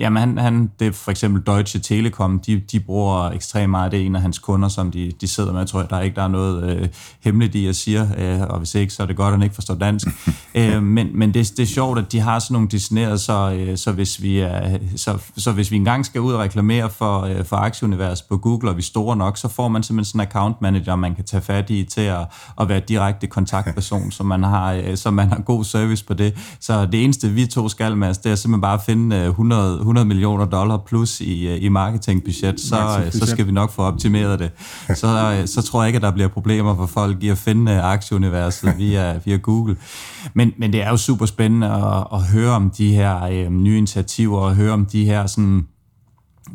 [0.00, 4.00] jamen han, han, det er for eksempel Deutsche Telekom, de, de bruger ekstremt meget, det
[4.00, 5.68] er en af hans kunder, som de, de sidder med, jeg.
[5.68, 6.88] Tror, der er ikke der er noget øh,
[7.20, 9.54] hemmeligt i, jeg siger, øh, og hvis ikke, så er det godt, at han ikke
[9.54, 10.06] forstår dansk,
[10.54, 13.78] øh, men, men det, det er sjovt, at de har sådan nogle designeret, så, øh,
[13.78, 17.44] så, hvis vi er, så, så hvis vi engang skal ud og reklamere for, øh,
[17.44, 20.26] for aktieunivers på Google, og vi er store nok, så får man simpelthen sådan en
[20.26, 22.26] account manager, man kan tage fat i til at,
[22.60, 26.56] at være direkte kontaktperson, så man, har, øh, så man har god service på det.
[26.60, 29.78] Så det eneste, vi to skal med, det er simpelthen bare at finde 100, øh,
[29.78, 34.38] 100 millioner dollar plus i, øh, i marketingbudget, så, så skal vi nok få optimeret
[34.38, 34.50] det.
[34.94, 38.78] Så, så tror jeg ikke, at der bliver problemer for folk i at finde aktieuniverset
[39.24, 39.76] via, via Google.
[40.34, 43.78] Men, men det er jo super spændende at, at høre om de her øh, nye
[43.78, 45.66] initiativer, og høre om de her sådan,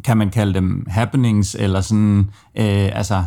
[0.04, 2.19] kan man kalde dem happenings, eller sådan,
[2.56, 3.23] øh, altså,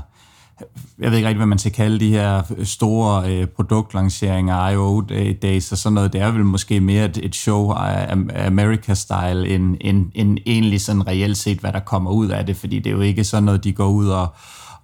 [0.99, 5.03] jeg ved ikke rigtig, hvad man skal kalde de her store øh, produktlanceringer, I.O.
[5.11, 6.13] Øh, days og sådan noget.
[6.13, 8.15] Det er vel måske mere et, et show af
[8.49, 12.79] America-style, end, end, end egentlig sådan reelt set, hvad der kommer ud af det, fordi
[12.79, 14.35] det er jo ikke sådan noget, de går ud og,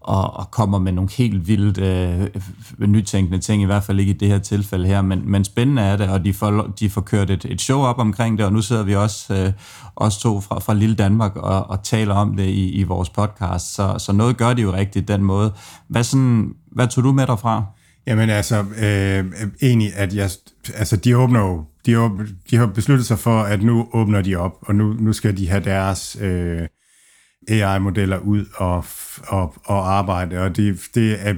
[0.04, 4.16] og, og kommer med nogle helt vildt øh, nytænkende ting, i hvert fald ikke i
[4.16, 7.30] det her tilfælde her, men, men spændende er det, og de får, de får kørt
[7.30, 9.52] et, et show op omkring det, og nu sidder vi også, øh,
[9.94, 13.74] også to fra, fra Lille Danmark og, og taler om det i, i vores podcast,
[13.74, 15.52] så, så noget gør de jo rigtigt den måde.
[15.88, 17.64] Hvad, sådan, hvad tog du med derfra?
[18.06, 20.30] Jamen altså, øh, egentlig, at jeg,
[20.74, 24.36] altså, de åbner jo, de, åbner, de har besluttet sig for, at nu åbner de
[24.36, 26.68] op, og nu, nu skal de have deres øh,
[27.48, 28.85] AI-modeller ud og,
[29.26, 31.35] og, og arbejde, og det, det er,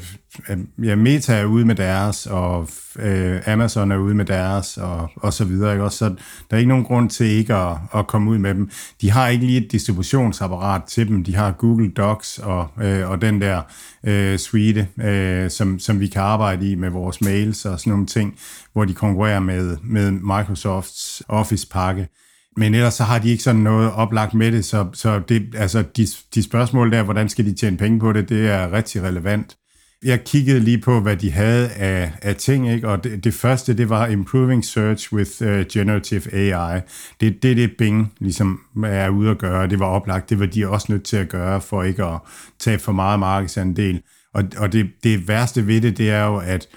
[0.82, 5.32] ja, Meta er ude med deres, og øh, Amazon er ude med deres, og, og
[5.32, 5.84] så videre, ikke?
[5.84, 6.08] Også, så
[6.50, 8.70] der er ikke nogen grund til ikke at, at komme ud med dem.
[9.00, 13.22] De har ikke lige et distributionsapparat til dem, de har Google Docs og, øh, og
[13.22, 13.62] den der
[14.04, 18.06] øh, suite, øh, som, som vi kan arbejde i med vores mails og sådan nogle
[18.06, 18.38] ting,
[18.72, 22.08] hvor de konkurrerer med, med Microsofts Office-pakke.
[22.56, 25.84] Men ellers så har de ikke sådan noget oplagt med det, så, så det, altså
[25.96, 29.56] de, de spørgsmål der, hvordan skal de tjene penge på det, det er rigtig relevant.
[30.04, 32.88] Jeg kiggede lige på, hvad de havde af, af ting, ikke?
[32.88, 36.80] og det, det første, det var Improving Search with uh, Generative AI.
[37.20, 40.68] Det det, det Bing ligesom er ude at gøre, det var oplagt, det var de
[40.68, 42.18] også nødt til at gøre, for ikke at
[42.58, 44.02] tage for meget markedsandel.
[44.34, 46.68] Og, og det, det værste ved det, det er jo, at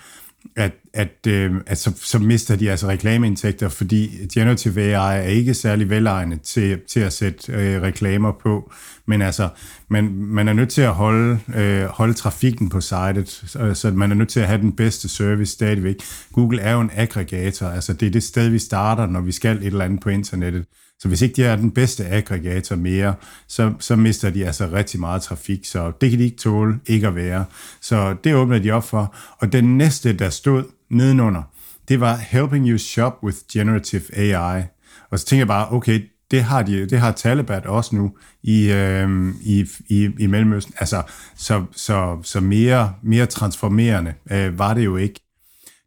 [0.57, 5.53] at, at, øh, at så, så mister de altså reklameindtægter, fordi generative AI er ikke
[5.53, 8.71] særlig velegnet til, til at sætte øh, reklamer på,
[9.05, 9.49] men altså,
[9.87, 14.11] man, man er nødt til at holde, øh, holde trafikken på sitet, så, så man
[14.11, 15.95] er nødt til at have den bedste service stadigvæk.
[16.33, 19.57] Google er jo en aggregator, altså det er det sted, vi starter, når vi skal
[19.57, 20.65] et eller andet på internettet.
[20.99, 23.15] Så hvis ikke de er den bedste aggregator mere,
[23.47, 27.07] så, så mister de altså rigtig meget trafik, så det kan de ikke tåle ikke
[27.07, 27.45] at være.
[27.81, 29.15] Så det åbner de op for.
[29.37, 31.43] Og den næste, der stod nedenunder,
[31.87, 34.63] det var Helping You Shop with Generative AI.
[35.09, 38.71] Og så tænker jeg bare, okay, det har, de, det har Taliban også nu i,
[38.71, 40.73] øh, i, i, i Mellemøsten.
[40.79, 41.03] Altså,
[41.35, 45.26] så, så, så mere, mere transformerende øh, var det jo ikke.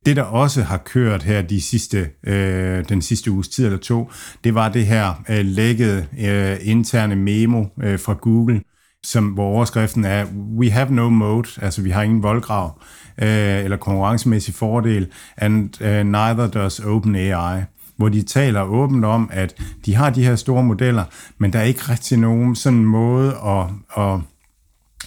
[0.06, 4.10] Det, der også har kørt her de sidste, øh, den sidste uges tid eller to,
[4.44, 8.62] det var det her øh, lækkede øh, interne memo øh, fra Google,
[9.04, 10.26] som, hvor overskriften er,
[10.58, 12.82] we have no mode, altså vi har ingen voldgrav
[13.22, 15.06] øh, eller konkurrencemæssig fordel,
[15.36, 17.62] and uh, neither does OpenAI.
[17.96, 19.54] hvor de taler åbent om, at
[19.86, 21.04] de har de her store modeller,
[21.38, 23.66] men der er ikke rigtig nogen sådan måde at,
[24.04, 24.20] at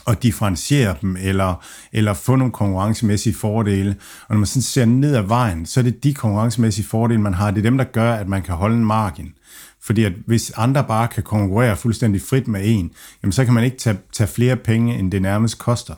[0.08, 3.96] at differentiere dem, eller, eller få nogle konkurrencemæssige fordele.
[4.28, 7.34] Og når man sådan ser ned ad vejen, så er det de konkurrencemæssige fordele, man
[7.34, 7.52] har.
[7.52, 9.34] Det er dem, der gør, at man kan holde en margin.
[9.82, 12.92] Fordi at hvis andre bare kan konkurrere fuldstændig frit med en,
[13.24, 15.94] jamen så kan man ikke tage, tage flere penge, end det nærmest koster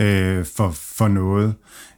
[0.00, 1.54] øh, for, for noget.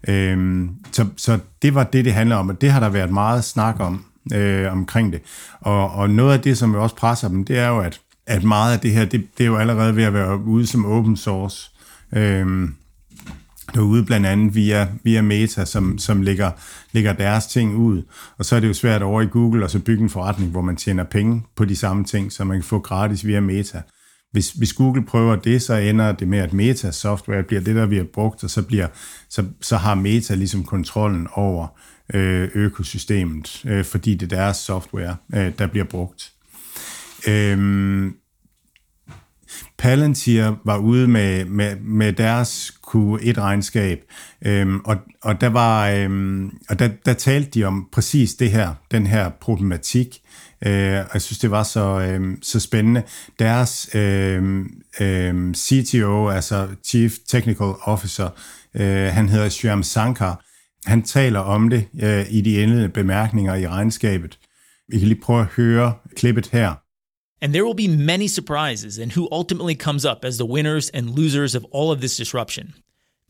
[0.08, 3.44] Øh, så, så det var det, det handler om, og det har der været meget
[3.44, 4.04] snak om
[4.34, 5.20] øh, omkring det.
[5.60, 8.72] Og, og noget af det, som også presser dem, det er jo, at, at meget
[8.72, 11.70] af det her, det, det er jo allerede ved at være ude som open source.
[12.12, 12.74] Øhm,
[13.74, 16.50] derude blandt andet via, via Meta, som, som lægger,
[16.92, 18.02] lægger deres ting ud.
[18.38, 20.60] Og så er det jo svært over i Google og så bygge en forretning, hvor
[20.60, 23.82] man tjener penge på de samme ting, som man kan få gratis via Meta.
[24.32, 27.96] Hvis, hvis Google prøver det, så ender det med, at Meta-software bliver det, der vi
[27.96, 28.86] har brugt, og så, bliver,
[29.28, 31.66] så, så har Meta ligesom kontrollen over
[32.14, 36.32] øh, økosystemet, øh, fordi det er deres software, øh, der bliver brugt.
[37.28, 38.14] Øhm,
[39.78, 43.98] Palantir var ude med, med, med deres Q1-regnskab,
[44.46, 48.74] øhm, og, og, der, var, øhm, og der, der talte de om præcis det her,
[48.90, 50.20] den her problematik,
[50.66, 53.02] øh, og jeg synes, det var så, øhm, så spændende.
[53.38, 54.70] Deres øhm,
[55.00, 58.28] øhm, CTO, altså Chief Technical Officer,
[58.74, 60.44] øh, han hedder Shyam Sankar,
[60.86, 64.38] han taler om det øh, i de endelige bemærkninger i regnskabet.
[64.88, 66.81] Vi kan lige prøve at høre klippet her.
[67.42, 71.10] And there will be many surprises in who ultimately comes up as the winners and
[71.10, 72.74] losers of all of this disruption.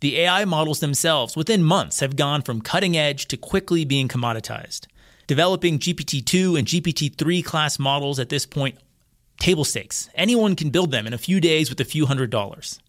[0.00, 4.86] The AI models themselves, within months, have gone from cutting edge to quickly being commoditized.
[5.26, 8.76] Developing GPT 2 and GPT 3 class models at this point,
[9.40, 10.10] table stakes.
[10.14, 12.80] Anyone can build them in a few days with a few hundred dollars.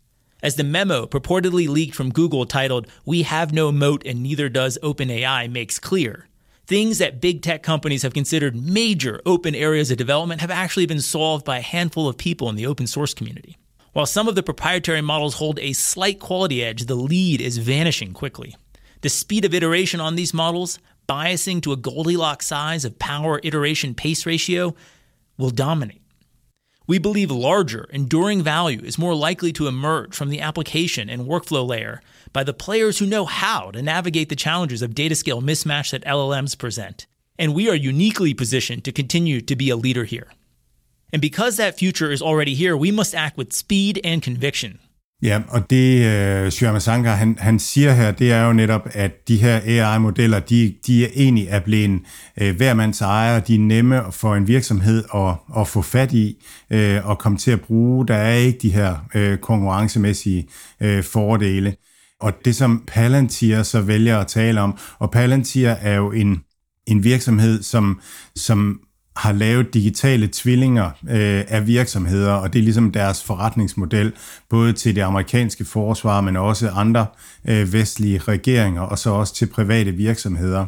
[0.42, 4.78] As the memo purportedly leaked from Google titled, We Have No Moat and Neither Does
[4.84, 6.28] OpenAI makes clear,
[6.66, 11.02] Things that big tech companies have considered major open areas of development have actually been
[11.02, 13.58] solved by a handful of people in the open source community.
[13.92, 18.14] While some of the proprietary models hold a slight quality edge, the lead is vanishing
[18.14, 18.56] quickly.
[19.02, 23.94] The speed of iteration on these models, biasing to a Goldilocks size of power iteration
[23.94, 24.74] pace ratio,
[25.38, 26.02] will dominate.
[26.88, 31.68] We believe larger, enduring value is more likely to emerge from the application and workflow
[31.68, 32.02] layer
[32.34, 36.06] by the players who know how to navigate the challenges of data scale mismatch that
[36.06, 37.06] LLMs present.
[37.40, 40.28] And we are uniquely positioned to continue to be a leader here.
[41.14, 44.80] And because that future is already here, we must act with speed and conviction.
[45.24, 49.28] Ja, og det uh, Shyama Sankar, han, han siger her, det er jo netop, at
[49.28, 52.02] de her AI-modeller, de, de er egentlig er blevet
[52.42, 56.44] uh, hver mands ejer, de er nemme for en virksomhed at, at få fat i
[56.74, 58.08] uh, og komme til at bruge.
[58.08, 60.48] Der er ikke de her uh, konkurrencemæssige
[60.82, 61.76] uh, fordele.
[62.24, 66.44] Og det, som Palantir så vælger at tale om, og Palantir er jo en,
[66.88, 68.02] en virksomhed, som,
[68.36, 68.80] som
[69.16, 74.14] har lavet digitale tvillinger øh, af virksomheder, og det er ligesom deres forretningsmodel,
[74.50, 77.06] både til det amerikanske forsvar, men også andre
[77.48, 80.66] øh, vestlige regeringer, og så også til private virksomheder.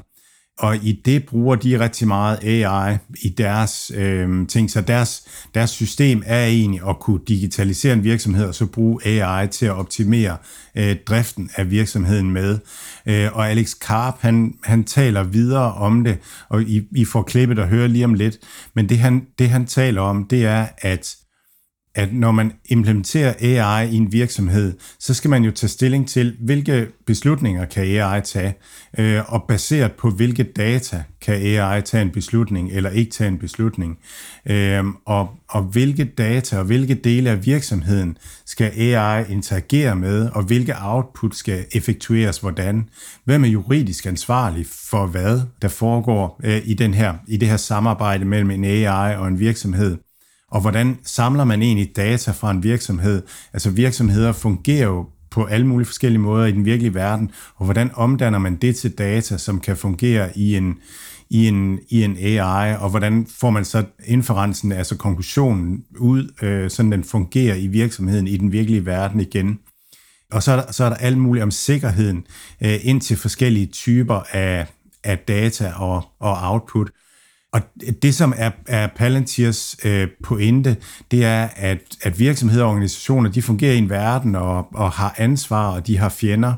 [0.58, 5.24] Og i det bruger de rigtig meget AI i deres øh, ting, så deres,
[5.56, 9.72] deres system er egentlig at kunne digitalisere en virksomhed, og så bruge AI til at
[9.72, 10.38] optimere
[10.76, 12.60] øh, driften af virksomheden med.
[13.06, 16.18] Øh, og Alex Karp, han, han taler videre om det,
[16.50, 18.38] og I, I får klippet og høre lige om lidt,
[18.74, 21.16] men det han, det han taler om, det er, at
[21.96, 26.36] at når man implementerer AI i en virksomhed, så skal man jo tage stilling til,
[26.40, 28.54] hvilke beslutninger kan AI tage,
[28.98, 33.38] øh, og baseret på hvilke data kan AI tage en beslutning eller ikke tage en
[33.38, 33.98] beslutning,
[34.46, 40.44] øhm, og, og hvilke data og hvilke dele af virksomheden skal AI interagere med, og
[40.44, 42.90] hvilke output skal effektueres hvordan.
[43.26, 47.58] Hvem er juridisk ansvarlig for hvad, der foregår øh, i, den her, i det her
[47.58, 49.98] samarbejde mellem en AI og en virksomhed
[50.52, 53.22] og hvordan samler man egentlig data fra en virksomhed?
[53.54, 57.92] Altså virksomheder fungerer jo på alle mulige forskellige måder i den virkelige verden, og hvordan
[57.94, 60.80] omdanner man det til data, som kan fungere i en,
[61.30, 66.70] i en, i en AI, og hvordan får man så inferensen, altså konklusionen ud, øh,
[66.70, 69.60] sådan den fungerer i virksomheden i den virkelige verden igen.
[70.32, 72.28] Og så er der, så er der alt muligt om sikkerheden
[72.62, 74.68] øh, ind til forskellige typer af,
[75.04, 76.90] af data og, og output.
[77.56, 77.62] Og
[78.02, 80.78] det, som er, er Palantirs øh, pointe,
[81.12, 85.16] det er, at, at virksomheder og organisationer, de fungerer i en verden og, og har
[85.18, 86.54] ansvar, og de har fjender.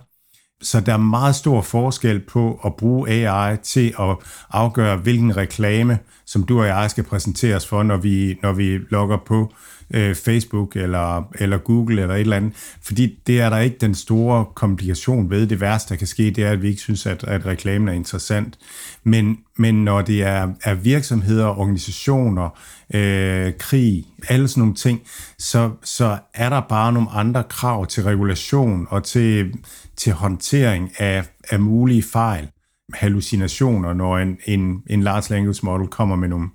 [0.62, 4.16] Så der er meget stor forskel på at bruge AI til at
[4.50, 9.18] afgøre, hvilken reklame, som du og jeg skal præsenteres for, når vi, når vi logger
[9.28, 9.54] på
[9.94, 12.54] øh, Facebook eller, eller Google eller et eller andet.
[12.82, 15.48] Fordi det er der ikke den store komplikation ved.
[15.48, 17.94] Det værste, der kan ske, det er, at vi ikke synes, at, at reklamen er
[17.94, 18.58] interessant.
[19.04, 22.50] Men, men når det er, er virksomheder, organisationer,
[22.94, 25.02] øh, krig, alle sådan nogle ting,
[25.38, 29.54] så, så er der bare nogle andre krav til regulation og til,
[29.96, 32.48] til håndtering af, af mulige fejl
[32.94, 36.50] hallucinationer, når en, en, en large language model kommer med nogle,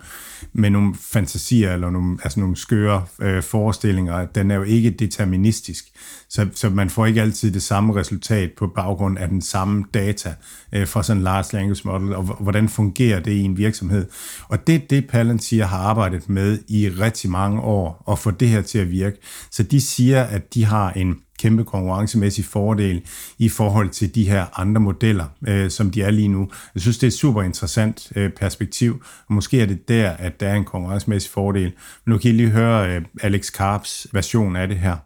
[0.52, 4.26] med nogle fantasier eller nogle, altså nogle skøre øh, forestillinger.
[4.26, 5.84] Den er jo ikke deterministisk,
[6.28, 10.34] så, så man får ikke altid det samme resultat på baggrund af den samme data
[10.72, 14.06] øh, fra sådan en large language model, og hvordan fungerer det i en virksomhed.
[14.48, 18.48] Og det er det, Palantir har arbejdet med i rigtig mange år, at få det
[18.48, 19.16] her til at virke.
[19.50, 23.02] Så de siger, at de har en kæmpe konkurrencemæssig fordel
[23.38, 26.48] i forhold til de her andre modeller, øh, som de er lige nu.
[26.74, 30.40] Jeg synes, det er et super interessant øh, perspektiv, og måske er det der, at
[30.40, 31.72] der er en konkurrencemæssig fordel.
[32.04, 34.96] Men nu kan I lige høre øh, Alex Karps version af det her.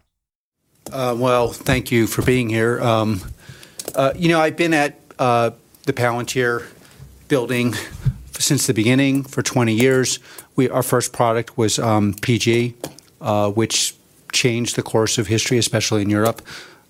[0.93, 2.79] Uh, well, thank you for being here.
[2.81, 3.21] Um,
[3.95, 5.49] uh, you know, I've been at uh,
[5.85, 6.61] the Palantir
[7.27, 7.75] building
[8.39, 10.19] since the beginning for 20 years.
[10.55, 12.73] We, our first product was um, PG,
[13.21, 13.96] uh, which
[14.31, 16.41] changed the course of history, especially in Europe,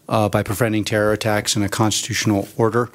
[0.09, 2.89] uh, by preventing terror attacks and a constitutional order.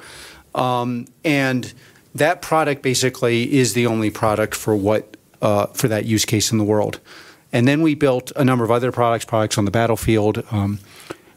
[0.55, 1.73] Um, and
[2.15, 6.57] that product basically is the only product for what uh, for that use case in
[6.57, 6.99] the world.
[7.51, 10.79] And then we built a number of other products, products on the battlefield um,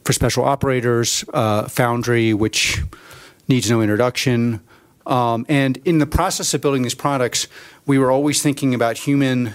[0.04, 2.82] for special operators, uh, Foundry, which
[3.48, 4.60] needs no introduction.
[5.06, 7.48] Um, and in the process of building these products,
[7.84, 9.52] we were always thinking about human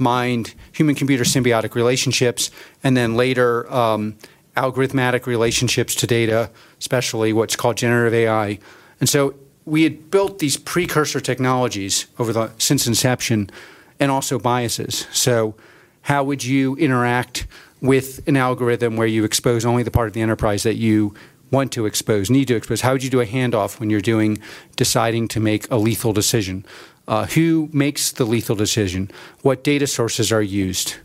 [0.00, 2.50] mind, human computer symbiotic relationships,
[2.82, 4.16] and then later um,
[4.56, 8.58] algorithmic relationships to data, especially what's called generative AI.
[8.98, 9.34] And so
[9.64, 13.50] we had built these precursor technologies over the since inception
[13.98, 15.06] and also biases.
[15.12, 15.54] So
[16.02, 17.46] how would you interact
[17.80, 21.14] with an algorithm where you expose only the part of the enterprise that you
[21.50, 22.80] want to expose, need to expose?
[22.80, 24.38] How would you do a handoff when you're doing
[24.76, 26.64] deciding to make a lethal decision?
[27.08, 29.10] Uh, who makes the lethal decision?
[29.42, 30.96] What data sources are used?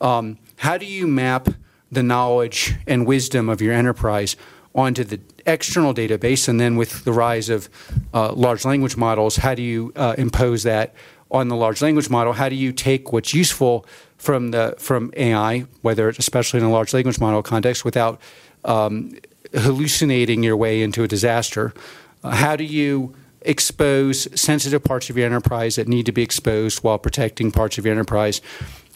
[0.00, 1.48] Um, how do you map
[1.90, 4.36] the knowledge and wisdom of your enterprise
[4.74, 6.48] onto the external database?
[6.48, 7.68] And then with the rise of
[8.14, 10.94] uh, large language models, how do you uh, impose that
[11.30, 12.32] on the large language model?
[12.32, 13.86] How do you take what's useful
[14.16, 18.20] from the from AI, whether it's especially in a large language model context, without
[18.64, 19.16] um,
[19.54, 21.72] hallucinating your way into a disaster?
[22.22, 23.14] Uh, how do you
[23.48, 27.86] expose sensitive parts of your enterprise that need to be exposed while protecting parts of
[27.86, 28.40] your enterprise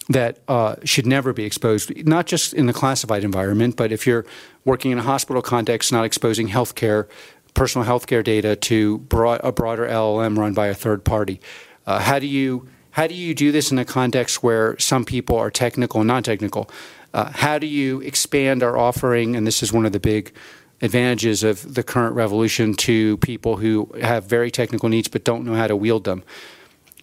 [0.09, 4.27] that uh, should never be exposed, not just in the classified environment, but if you're
[4.65, 7.09] working in a hospital context, not exposing healthcare,
[7.55, 11.41] personal healthcare data to broad, a broader LLM run by a third party.
[11.87, 15.39] Uh, how do you how do you do this in a context where some people
[15.39, 16.69] are technical and non-technical?
[17.15, 19.35] Uh, how do you expand our offering?
[19.35, 20.35] And this is one of the big
[20.83, 25.55] advantages of the current revolution to people who have very technical needs but don't know
[25.55, 26.23] how to wield them.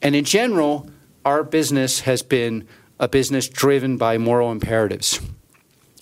[0.02, 0.90] And in general,
[1.26, 2.68] our business has been
[3.00, 5.20] a business driven by moral imperatives.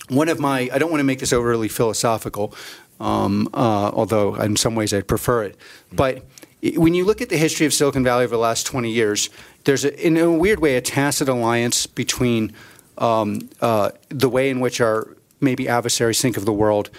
[0.08, 2.54] One of my, I don't want to make this overly philosophical,
[2.98, 5.56] um, uh, although in some ways I'd prefer it,
[5.92, 6.24] but
[6.74, 9.30] when you look at the history of Silicon Valley over the last 20 years,
[9.62, 12.52] there's, a, in a weird way, a tacit alliance between
[12.98, 16.90] um, uh, the way in which our maybe adversaries think of the world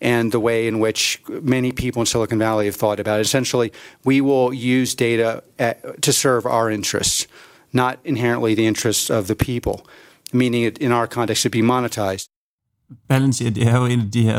[0.00, 3.22] and the way in which many people in Silicon Valley have thought about it.
[3.22, 3.72] Essentially,
[4.04, 7.26] we will use data at, to serve our interests,
[7.72, 9.86] not inherently the interests of the people,
[10.32, 12.28] meaning it, in our context, should be monetized.
[13.08, 14.32] Balance, det er jo en af de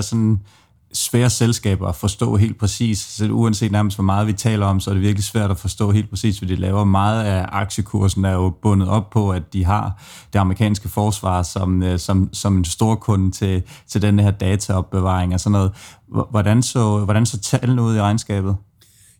[0.94, 3.00] svære selskaber at forstå helt præcis.
[3.00, 5.92] Så uanset nærmest hvor meget vi taler om, så er det virkelig svært at forstå
[5.92, 6.84] helt præcis, hvad de laver.
[6.84, 11.84] Meget af aktiekursen er jo bundet op på, at de har det amerikanske forsvar som,
[11.84, 15.72] øh, som, som en stor kunde til, til den her dataopbevaring og sådan noget.
[16.32, 18.56] Hvordan så, hvordan så tallene ud i regnskabet?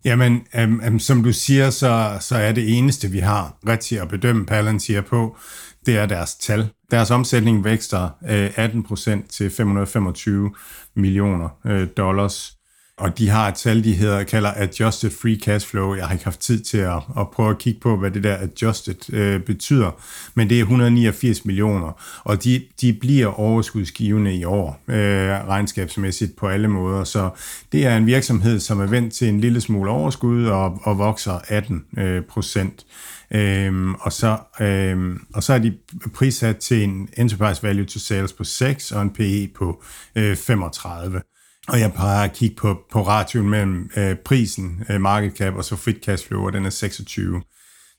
[0.06, 3.96] Jamen, øhm, øhm, som du siger, så, så er det eneste, vi har ret til
[3.96, 5.38] at bedømme Palantir på,
[5.86, 6.70] det er deres tal.
[6.92, 10.52] Deres omsætning vækster øh, 18% til 525
[11.00, 12.60] millioner øh, dollars.
[13.00, 15.96] Og de har et tal, de hedder, kalder Adjusted Free Cash Flow.
[15.96, 18.38] Jeg har ikke haft tid til at, at prøve at kigge på, hvad det der
[18.38, 19.92] Adjusted øh, betyder.
[20.34, 21.92] Men det er 189 millioner,
[22.24, 27.04] og de, de bliver overskudsgivende i år, øh, regnskabsmæssigt på alle måder.
[27.04, 27.30] Så
[27.72, 31.40] det er en virksomhed, som er vendt til en lille smule overskud og, og vokser
[31.48, 32.86] 18 øh, procent.
[33.34, 35.78] Øhm, og, så, øhm, og så er de
[36.14, 39.84] prissat til en enterprise value to sales på 6 og en PE på
[40.16, 41.22] øh, 35.
[41.68, 45.66] Og jeg plejer at kigge på, på ratioen mellem øh, prisen, øh, market cap og
[45.66, 47.42] så free cash flow, og den er 26.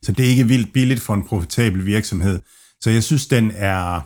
[0.03, 2.41] Så det er ikke vildt billigt for en profitabel virksomhed.
[2.81, 4.01] Så jeg synes, den er,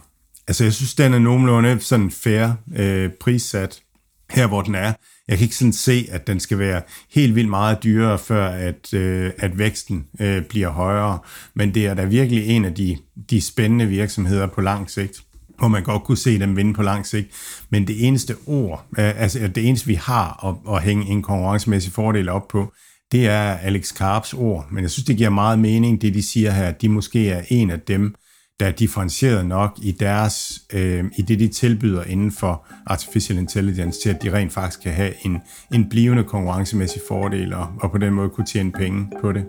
[0.48, 3.82] altså jeg synes, den er nogenlunde sådan fair øh, prissat
[4.30, 4.92] her, hvor den er
[5.28, 8.94] jeg kan ikke sådan se, at den skal være helt vildt meget dyrere, før at,
[8.94, 11.18] øh, at væksten øh, bliver højere.
[11.54, 12.96] Men det er da virkelig en af de,
[13.30, 15.22] de spændende virksomheder på lang sigt
[15.58, 17.28] hvor man godt kunne se dem vinde på lang sigt.
[17.70, 21.92] Men det eneste ord, øh, altså det eneste vi har at, at hænge en konkurrencemæssig
[21.92, 22.72] fordel op på,
[23.12, 24.66] det er Alex Karps ord.
[24.70, 27.42] Men jeg synes, det giver meget mening, det de siger her, at de måske er
[27.48, 28.14] en af dem,
[28.60, 34.00] der er differentieret nok i deres øh, i det, de tilbyder inden for artificial intelligence,
[34.00, 35.40] til at de rent faktisk kan have en,
[35.74, 39.46] en blivende konkurrencemæssig fordel, og, og på den måde kunne tjene penge på det.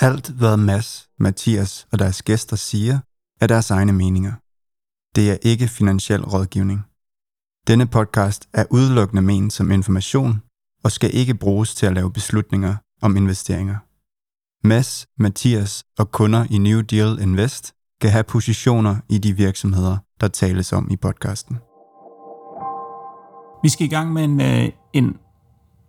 [0.00, 2.98] Alt, hvad Mads, Mathias og deres gæster siger,
[3.40, 4.32] er deres egne meninger.
[5.16, 6.80] Det er ikke finansiel rådgivning.
[7.66, 10.42] Denne podcast er udelukkende ment som information
[10.84, 13.76] og skal ikke bruges til at lave beslutninger om investeringer.
[14.64, 20.28] Mads, Mathias og kunder i New Deal Invest kan have positioner i de virksomheder, der
[20.28, 21.58] tales om i podcasten.
[23.62, 25.16] Vi skal i gang med en, øh, en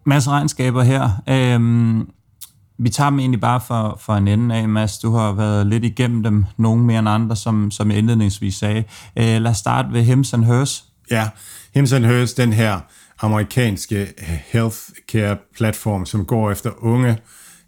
[0.06, 1.10] masse regnskaber her.
[1.30, 2.10] Øhm,
[2.80, 5.00] vi tager dem egentlig bare for, for en ende af, Mads.
[5.00, 8.84] Du har været lidt igennem dem, nogen mere end andre, som, som jeg indledningsvis sagde.
[9.18, 10.86] Øh, lad os starte ved Hims Hers.
[11.12, 11.30] Ja,
[11.74, 12.80] Hims Hers, den her
[13.22, 14.08] amerikanske
[14.52, 17.18] healthcare platform, som går efter unge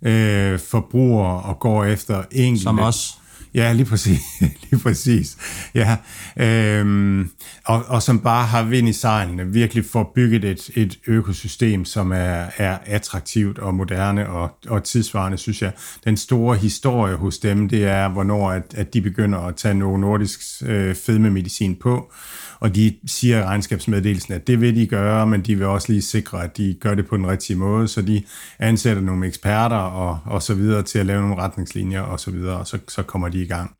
[0.05, 2.63] øh, forbrugere og går efter enkelte...
[2.63, 3.17] Som os.
[3.55, 4.21] Ja, lige præcis.
[4.71, 5.37] lige præcis.
[5.75, 5.97] Ja.
[6.37, 7.29] Øhm,
[7.65, 12.11] og, og som bare har vind i sejlene, virkelig får bygget et, et økosystem, som
[12.11, 15.71] er, er attraktivt og moderne og, og tidsvarende, synes jeg.
[16.05, 19.99] Den store historie hos dem, det er, hvornår at, at de begynder at tage noget
[19.99, 22.11] nordisk øh, fedmemedicin på
[22.59, 26.01] og de siger i regnskabsmeddelelsen, at det vil de gøre, men de vil også lige
[26.01, 28.23] sikre, at de gør det på den rigtige måde, så de
[28.59, 32.57] ansætter nogle eksperter og, og så videre til at lave nogle retningslinjer og så videre,
[32.57, 33.75] og så, så kommer de i gang.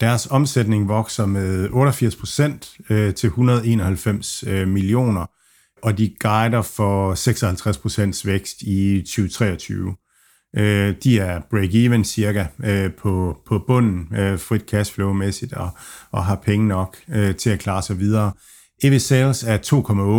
[0.00, 5.26] Deres omsætning vokser med 88 procent øh, til 191 øh, millioner,
[5.82, 9.94] og de guider for 56 procents vækst i 2023.
[10.58, 15.70] Øh, de er break-even cirka øh, på, på bunden, øh, frit cashflow-mæssigt, og,
[16.10, 18.32] og har penge nok øh, til at klare sig videre.
[18.82, 19.58] EV Sales er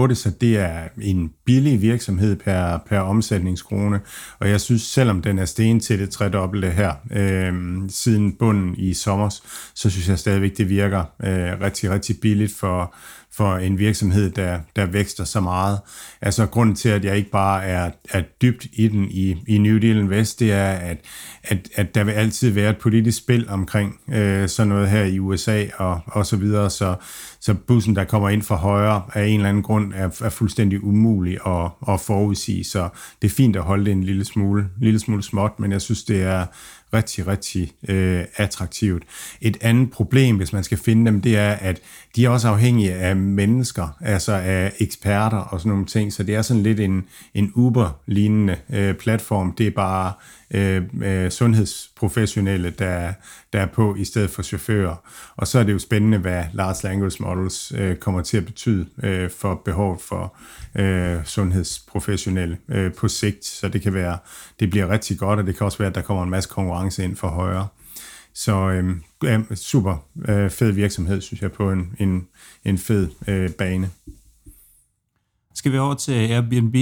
[0.09, 3.99] 2,8, så det er en billig virksomhed per, per omsætningskrone,
[4.39, 7.53] og jeg synes, selvom den er sten til det tredobbelte her øh,
[7.89, 9.29] siden bunden i sommer,
[9.75, 12.95] så synes jeg stadigvæk, det virker øh, rigtig, rigtig billigt for,
[13.39, 15.79] for en virksomhed, der, der vækster så meget.
[16.21, 19.77] Altså grunden til, at jeg ikke bare er, er dybt i den i, i New
[19.77, 20.97] Deal Invest, det er, at,
[21.43, 25.19] at, at der vil altid være et politisk spil omkring øh, sådan noget her i
[25.19, 26.95] USA og, og så videre, så,
[27.39, 30.83] så bussen, der kommer ind fra højre, af en eller anden grund er, er fuldstændig
[30.83, 32.89] umulig at, at forudsige, så
[33.21, 36.03] det er fint at holde det en lille smule, lille smule småt, men jeg synes,
[36.03, 36.45] det er
[36.93, 39.03] rigtig, rigtig øh, attraktivt.
[39.41, 41.81] Et andet problem, hvis man skal finde dem, det er, at
[42.15, 46.35] de er også afhængige af mennesker, altså af eksperter og sådan nogle ting, så det
[46.35, 49.51] er sådan lidt en, en Uber-lignende øh, platform.
[49.51, 50.13] Det er bare
[50.53, 53.13] øh, øh, sundhedsprofessionelle, der,
[53.53, 54.95] der er på i stedet for chauffører.
[55.35, 58.87] Og så er det jo spændende, hvad large language models øh, kommer til at betyde
[59.03, 60.35] øh, for behovet for
[60.75, 63.45] øh, sundhedsprofessionelle øh, på sigt.
[63.45, 64.17] Så det kan være,
[64.59, 67.03] det bliver rigtig godt, og det kan også være, at der kommer en masse konkurrence
[67.03, 67.67] ind for højre.
[68.33, 68.69] Så
[69.23, 72.27] øh, super øh, fed virksomhed, synes jeg, på en, en,
[72.65, 73.89] en fed øh, bane.
[75.55, 76.75] Skal vi over til Airbnb?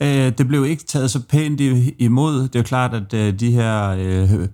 [0.00, 1.60] Øh, det blev ikke taget så pænt
[1.98, 2.48] imod.
[2.48, 4.48] Det er klart, at øh, de her øh,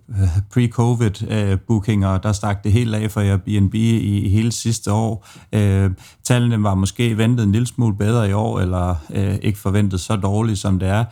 [0.50, 5.28] pre-covid-bookinger, øh, der stak det helt af for Airbnb i hele sidste år.
[5.52, 5.90] Øh,
[6.24, 10.16] tallene var måske ventet en lille smule bedre i år, eller øh, ikke forventet så
[10.16, 11.04] dårligt, som det er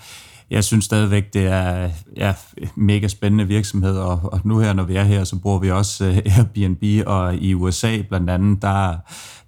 [0.50, 2.34] jeg synes stadigvæk, det er ja,
[2.74, 6.22] mega spændende virksomhed, og, og nu her, når vi er her, så bruger vi også
[6.36, 8.96] Airbnb, og i USA blandt andet, der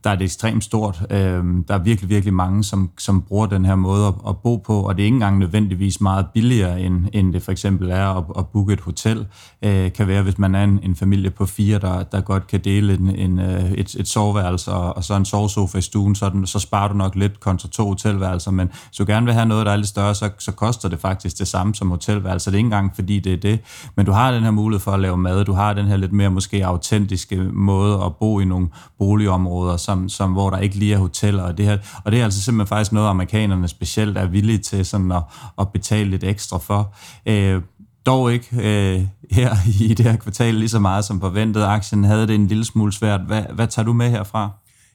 [0.05, 1.03] der er det ekstremt stort.
[1.11, 4.57] Øh, der er virkelig, virkelig mange, som, som bruger den her måde at, at bo
[4.57, 8.07] på, og det er ikke engang nødvendigvis meget billigere, end, end det for eksempel er
[8.07, 9.27] at, at booke et hotel.
[9.63, 12.61] Øh, kan være, hvis man er en, en familie på fire, der, der godt kan
[12.65, 16.29] dele en, en, øh, et, et soveværelse og, og så en sovesofa i stuen, så,
[16.29, 19.47] den, så sparer du nok lidt kontra to hotelværelser, men hvis du gerne vil have
[19.47, 22.51] noget, der er lidt større, så, så koster det faktisk det samme som hotelværelse.
[22.51, 23.61] Det er ikke engang fordi det er det,
[23.97, 26.13] men du har den her mulighed for at lave mad, du har den her lidt
[26.13, 30.95] mere måske autentiske måde at bo i nogle boligområder, som, som, hvor der ikke lige
[30.95, 31.43] er hoteller.
[31.43, 34.87] Og det, her, og det er altså simpelthen faktisk noget, amerikanerne specielt er villige til
[34.87, 35.23] sådan at,
[35.61, 36.95] at betale lidt ekstra for.
[37.27, 37.63] Øh,
[38.07, 39.57] dog ikke øh, her
[39.89, 41.63] i det her kvartal lige så meget som forventet.
[41.63, 43.21] Aktien havde det en lille smule svært.
[43.27, 44.51] Hvad, hvad tager du med herfra?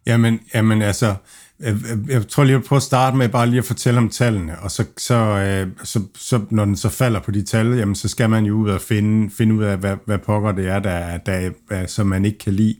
[0.05, 1.15] Jamen, jamen altså,
[1.59, 1.75] jeg,
[2.09, 4.71] jeg tror lige, at prøve at starte med bare lige at fortælle om tallene, og
[4.71, 8.29] så, så, øh, så, så når den så falder på de tal, jamen, så skal
[8.29, 11.49] man jo ud og finde, finde ud af, hvad, hvad pokker det er, der, der,
[11.69, 12.75] der, som man ikke kan lide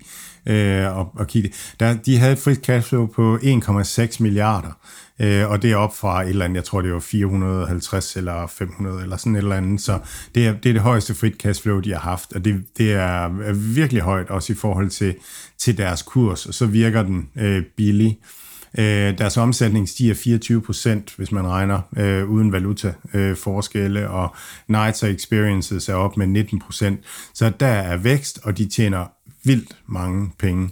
[0.48, 1.54] øh, og, og kigge.
[1.80, 4.72] Der, de havde et frit cashflow på 1,6 milliarder,
[5.20, 8.48] øh, og det er op fra et eller andet, jeg tror det var 450 eller
[8.48, 10.00] 500 eller sådan et eller andet, så
[10.36, 13.54] det er det, er det højeste frit cashflow, de har haft, og det, det er
[13.54, 15.16] virkelig højt også i forhold til,
[15.58, 18.20] til deres kurs, og så virker den øh, billig.
[18.80, 24.36] Øh, deres omsætning stiger 24 procent, hvis man regner øh, uden valutaforskelle, øh, og
[24.68, 27.00] Nights og Experiences er op med 19 procent.
[27.34, 29.06] Så der er vækst, og de tjener
[29.48, 30.70] vildt mange penge.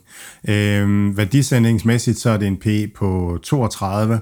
[0.49, 4.19] Øh, værdisendingsmæssigt så er det en P på 32,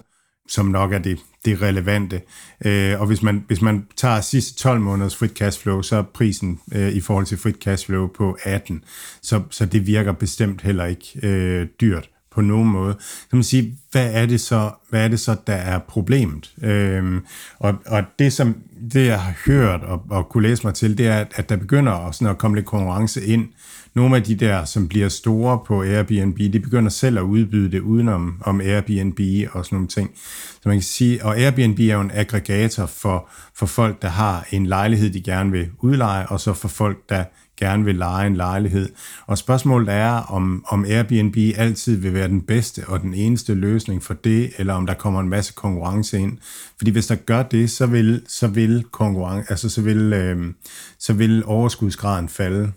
[0.50, 2.22] som nok er det, det relevante.
[2.66, 6.04] Øh, og hvis man, hvis man tager sidste 12 måneders frit cash flow, så er
[6.14, 8.84] prisen øh, i forhold til frit cash flow på 18.
[9.22, 12.96] Så, så det virker bestemt heller ikke øh, dyrt på nogen måde.
[13.00, 16.54] Så man sige, hvad er det så, hvad er det så der er problemet?
[16.62, 17.26] Øhm,
[17.60, 18.56] og, og det, som
[18.94, 22.08] det, jeg har hørt og, og kunne læse mig til, det er, at der begynder
[22.08, 23.48] at, sådan at komme lidt konkurrence ind.
[23.94, 27.80] Nogle af de der, som bliver store på Airbnb, de begynder selv at udbyde det
[27.80, 29.20] udenom om Airbnb
[29.52, 30.12] og sådan nogle ting.
[30.54, 34.48] Så man kan sige, og Airbnb er jo en aggregator for, for folk, der har
[34.52, 37.24] en lejlighed, de gerne vil udleje, og så for folk, der
[37.58, 38.90] gerne vil lege en lejlighed.
[39.26, 44.04] Og spørgsmålet er, om, om Airbnb altid vil være den bedste og den eneste løsning
[44.04, 46.38] for det, eller om der kommer en masse konkurrence ind.
[46.78, 50.54] Fordi hvis der gør det, så vil, så vil, konkurrence, altså så vil, øh,
[51.00, 52.72] så vil overskudsgraden falde.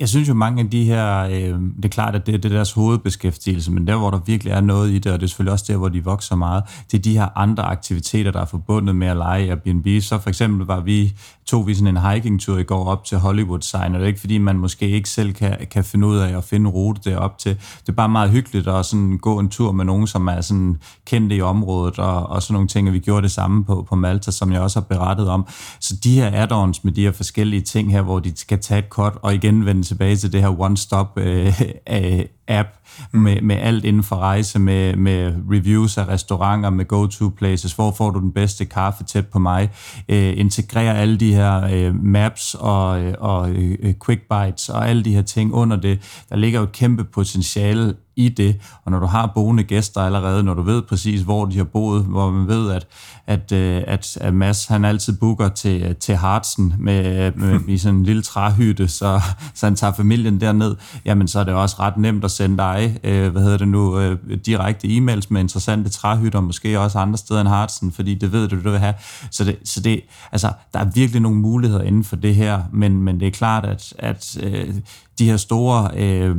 [0.00, 2.54] Jeg synes jo, mange af de her, øh, det er klart, at det, det er
[2.54, 5.52] deres hovedbeskæftigelse, men der, hvor der virkelig er noget i det, og det er selvfølgelig
[5.52, 8.96] også der, hvor de vokser meget, det er de her andre aktiviteter, der er forbundet
[8.96, 10.02] med at lege Airbnb.
[10.02, 11.12] Så for eksempel var vi,
[11.46, 14.20] tog vi sådan en hikingtur i går op til Hollywood Sign, og det er ikke
[14.20, 17.38] fordi, man måske ikke selv kan, kan finde ud af at finde en rute derop
[17.38, 17.54] til.
[17.80, 20.76] Det er bare meget hyggeligt at sådan gå en tur med nogen, som er sådan
[21.06, 23.94] kendte i området, og, og sådan nogle ting, og vi gjorde det samme på, på
[23.94, 25.46] Malta, som jeg også har berettet om.
[25.80, 28.88] Så de her add-ons med de her forskellige ting her, hvor de skal tage et
[28.88, 32.68] cut og igen vende tilbage til det her one-stop øh, øh, app
[33.12, 38.10] med, med alt inden for rejse, med, med reviews af restauranter, med go-to-places, hvor får
[38.10, 39.70] du den bedste kaffe tæt på mig,
[40.08, 44.88] øh, integrerer alle de her øh, maps og, øh, og øh, øh, quick bites og
[44.88, 46.24] alle de her ting under det.
[46.28, 50.42] Der ligger jo et kæmpe potentiale i det, og når du har boende gæster allerede,
[50.42, 52.86] når du ved præcis, hvor de har boet, hvor man ved, at,
[53.26, 57.78] at, øh, at, at Mads, han altid booker til, øh, til Hartsen med, med, i
[57.78, 59.20] sådan en lille træhytte, så,
[59.54, 62.79] så han tager familien derned, jamen så er det også ret nemt at sende dig,
[63.04, 67.40] øh, hvad hedder det nu, øh, direkte e-mails med interessante træhytter, måske også andre steder
[67.40, 68.94] end Hartsen, fordi det ved du, du vil have.
[69.30, 70.00] Så det, så det
[70.32, 73.64] altså, der er virkelig nogle muligheder inden for det her, men, men det er klart,
[73.64, 74.74] at, at øh,
[75.18, 75.90] de her store...
[75.96, 76.36] Øh,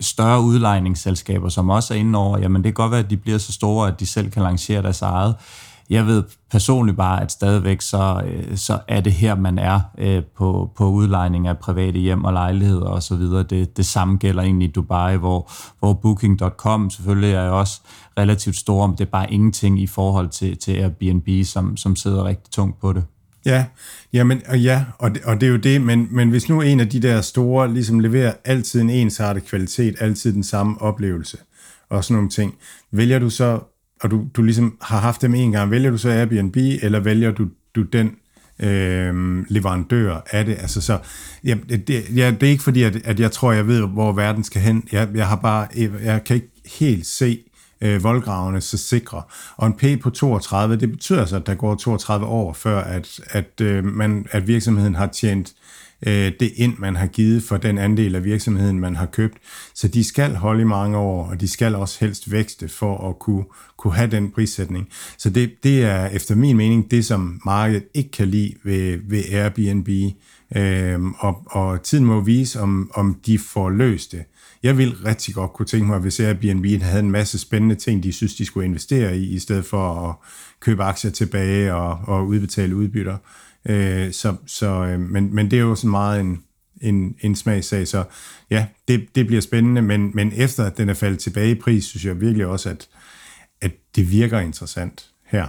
[0.00, 3.38] større udlejningsselskaber, som også er inde over, jamen det kan godt være, at de bliver
[3.38, 5.34] så store, at de selv kan lancere deres eget.
[5.90, 10.22] Jeg ved personligt bare, at stadigvæk så, øh, så er det her, man er øh,
[10.36, 13.42] på, på udlejning af private hjem og lejligheder og så videre.
[13.42, 17.80] Det, det samme gælder egentlig i Dubai, hvor, hvor Booking.com selvfølgelig er også
[18.18, 22.24] relativt stor, men det er bare ingenting i forhold til, til Airbnb, som, som sidder
[22.24, 23.04] rigtig tungt på det.
[23.46, 23.66] Ja,
[24.12, 26.80] jamen, og ja og, det, og det er jo det, men, men hvis nu en
[26.80, 31.38] af de der store ligesom leverer altid en ensartet kvalitet, altid den samme oplevelse
[31.90, 32.54] og sådan nogle ting,
[32.92, 33.60] vælger du så,
[34.00, 37.30] og du, du ligesom har haft dem en gang, vælger du så Airbnb, eller vælger
[37.30, 38.10] du, du den
[38.58, 40.56] øh, leverandør af det?
[40.58, 40.98] Altså så,
[41.44, 44.44] ja, det, ja, det er ikke fordi, at, at jeg tror, jeg ved, hvor verden
[44.44, 44.84] skal hen.
[44.92, 45.66] Jeg, jeg har bare,
[46.04, 47.38] jeg, kan ikke helt se,
[47.80, 49.22] øh, voldgravene så sikre.
[49.56, 53.20] Og en P på 32, det betyder så, at der går 32 år, før at,
[53.26, 55.52] at, øh, man, at virksomheden har tjent
[56.06, 59.38] øh, det ind, man har givet for den andel af virksomheden, man har købt.
[59.74, 63.18] Så de skal holde i mange år, og de skal også helst vækste for at
[63.18, 63.44] kunne,
[63.76, 64.88] kunne have den prissætning.
[65.18, 69.24] Så det, det er efter min mening det, som markedet ikke kan lide ved, ved
[69.32, 69.88] Airbnb.
[70.56, 74.22] Øhm, og, og tiden må vise, om, om de får løst det.
[74.62, 78.12] Jeg vil rigtig godt kunne tænke mig, hvis Airbnb havde en masse spændende ting, de
[78.12, 80.14] synes, de skulle investere i, i stedet for at
[80.60, 83.16] købe aktier tilbage og, og udbetale udbytter.
[83.68, 86.42] Øh, så, så, øh, men, men det er jo sådan meget en,
[86.80, 88.04] en, en smagsag, så
[88.50, 91.84] ja, det, det bliver spændende, men, men efter at den er faldet tilbage i pris,
[91.84, 92.88] synes jeg virkelig også, at,
[93.60, 95.46] at det virker interessant her.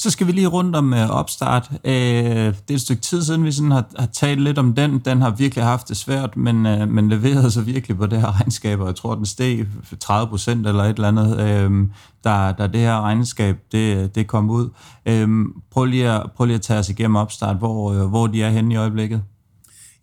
[0.00, 1.70] Så skal vi lige rundt om øh, opstart.
[1.84, 4.98] Øh, det er et stykke tid siden, vi sådan har, har talt lidt om den.
[4.98, 8.40] Den har virkelig haft det svært, men, øh, men leverede sig virkelig på det her
[8.40, 9.66] regnskab, og jeg tror, den steg
[10.00, 11.88] 30 procent eller et eller andet, øh,
[12.24, 14.68] da, da det her regnskab det, det kom ud.
[15.06, 15.28] Øh,
[15.70, 18.50] prøv, lige at, prøv lige at tage os igennem opstart, hvor, øh, hvor de er
[18.50, 19.22] henne i øjeblikket.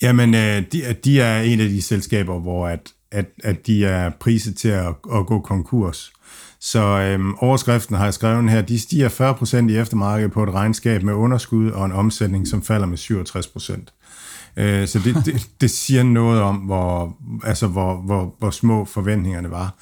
[0.01, 4.11] Jamen, øh, de, de er en af de selskaber, hvor at at, at de er
[4.19, 6.11] priset til at, at gå konkurs.
[6.59, 11.03] Så øhm, overskriften har jeg skrevet her, de stiger 40% i eftermarkedet på et regnskab
[11.03, 14.63] med underskud og en omsætning, som falder med 67%.
[14.63, 19.51] Øh, så det, det, det siger noget om, hvor, altså hvor, hvor, hvor små forventningerne
[19.51, 19.75] var.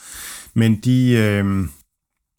[0.54, 1.68] Men de, øh,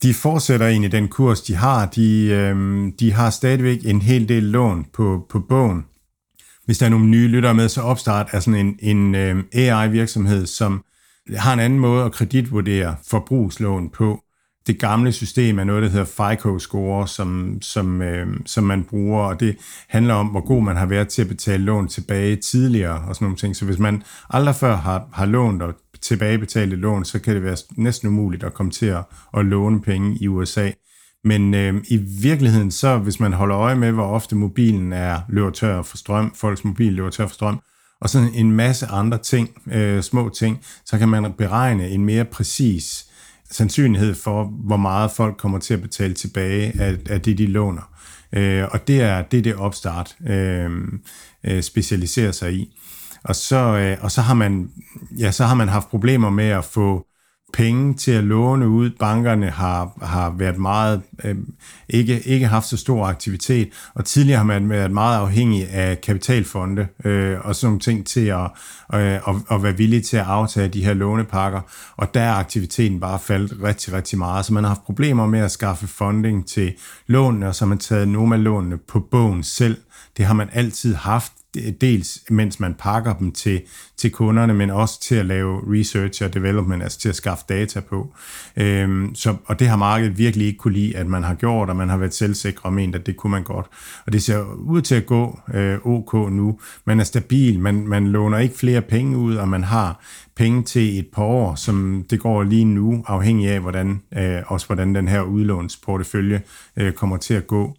[0.02, 1.86] de fortsætter egentlig den kurs, de har.
[1.86, 5.84] De, øh, de har stadigvæk en hel del lån på, på bogen.
[6.64, 10.46] Hvis der er nogle nye lyttere med, så opstart er sådan en, en øh, AI-virksomhed,
[10.46, 10.84] som
[11.36, 14.20] har en anden måde at kreditvurdere forbrugslån på.
[14.66, 19.40] Det gamle system er noget, der hedder FICO-score, som, som, øh, som man bruger, og
[19.40, 19.56] det
[19.88, 23.24] handler om, hvor god man har været til at betale lån tilbage tidligere og sådan
[23.24, 23.56] nogle ting.
[23.56, 27.56] Så hvis man aldrig før har, har lånt og tilbagebetalte lån, så kan det være
[27.76, 29.04] næsten umuligt at komme til at,
[29.36, 30.70] at låne penge i USA.
[31.24, 35.50] Men øh, i virkeligheden, så hvis man holder øje med, hvor ofte mobilen er løber
[35.50, 37.60] tør for strøm, folks mobil løber tør for strøm,
[38.00, 42.24] og sådan en masse andre ting, øh, små ting, så kan man beregne en mere
[42.24, 43.06] præcis
[43.50, 47.90] sandsynlighed for, hvor meget folk kommer til at betale tilbage af, af det, de låner.
[48.32, 50.70] Øh, og det er det, det opstart øh,
[51.44, 52.78] øh, specialiserer sig i.
[53.24, 54.70] Og så, øh, og så har man
[55.18, 57.06] ja, så har man haft problemer med at få
[57.56, 58.90] penge til at låne ud.
[58.90, 61.36] Bankerne har, har været meget, øh,
[61.88, 66.86] ikke, ikke haft så stor aktivitet, og tidligere har man været meget afhængig af kapitalfonde
[67.04, 68.50] øh, og sådan nogle ting til at,
[68.94, 71.60] øh, at, at være villige til at aftage de her lånepakker,
[71.96, 75.40] og der er aktiviteten bare faldet rigtig, rigtig meget, så man har haft problemer med
[75.40, 76.72] at skaffe funding til
[77.06, 79.76] lånene, og så har man taget nogle af lånene på bogen selv.
[80.16, 81.32] Det har man altid haft,
[81.80, 83.62] dels mens man pakker dem til,
[83.96, 87.80] til kunderne, men også til at lave research og development, altså til at skaffe data
[87.80, 88.14] på.
[88.56, 91.76] Øhm, så, og det har markedet virkelig ikke kunne lide, at man har gjort, og
[91.76, 93.66] man har været selvsikre og ment, at det kunne man godt.
[94.06, 96.58] Og det ser ud til at gå øh, ok nu.
[96.84, 100.00] Man er stabil, man, man låner ikke flere penge ud, og man har
[100.36, 104.66] penge til et par år, som det går lige nu, afhængig af, hvordan, øh, også
[104.66, 106.42] hvordan den her udlånsportefølje
[106.76, 107.76] øh, kommer til at gå.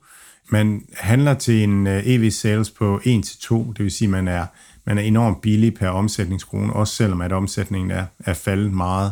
[0.51, 3.03] Man handler til en øh, EV sales på 1-2,
[3.73, 4.45] det vil sige, at man er,
[4.85, 9.11] man er enormt billig per omsætningskrone, også selvom at omsætningen er, er faldet meget.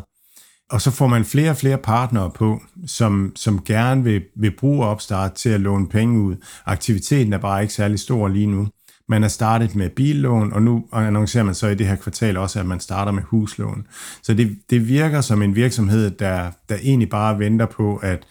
[0.69, 4.85] Og så får man flere og flere partnere på, som, som gerne vil, vil bruge
[4.85, 6.35] opstart til at låne penge ud.
[6.65, 8.67] Aktiviteten er bare ikke særlig stor lige nu.
[9.09, 12.59] Man har startet med billån, og nu annoncerer man så i det her kvartal også,
[12.59, 13.87] at man starter med huslån.
[14.23, 18.25] Så det, det virker som en virksomhed, der, der egentlig bare venter på, at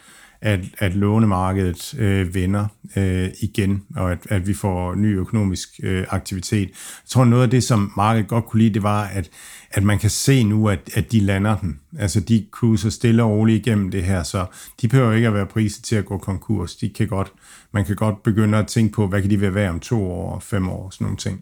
[0.44, 2.66] at, at lånemarkedet øh, vender
[2.96, 6.68] øh, igen, og at, at vi får ny økonomisk øh, aktivitet.
[6.68, 9.30] Jeg tror, noget af det, som markedet godt kunne lide, det var, at,
[9.70, 11.80] at man kan se nu, at, at de lander den.
[11.98, 14.46] Altså, de cruiser stille og roligt igennem det her, så
[14.80, 16.76] de behøver ikke at være priset til at gå konkurs.
[16.76, 17.32] De kan godt,
[17.72, 20.40] man kan godt begynde at tænke på, hvad kan de være værd om to år,
[20.40, 21.40] fem år, sådan nogle ting.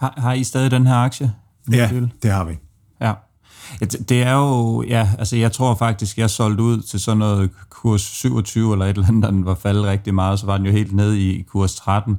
[0.00, 1.32] Har, har I stadig den her aktie?
[1.72, 1.90] Ja,
[2.22, 2.58] det har vi.
[3.00, 3.12] Ja.
[3.80, 8.00] Det er jo, ja, altså jeg tror faktisk, jeg solgte ud til sådan noget kurs
[8.00, 10.92] 27 eller et eller andet, den var faldet rigtig meget, så var den jo helt
[10.92, 12.18] nede i kurs 13.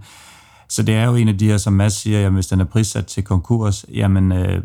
[0.72, 2.66] Så det er jo en af de her, som Mads siger, jamen, hvis den er
[2.66, 4.62] prissat til konkurs, jamen, øh,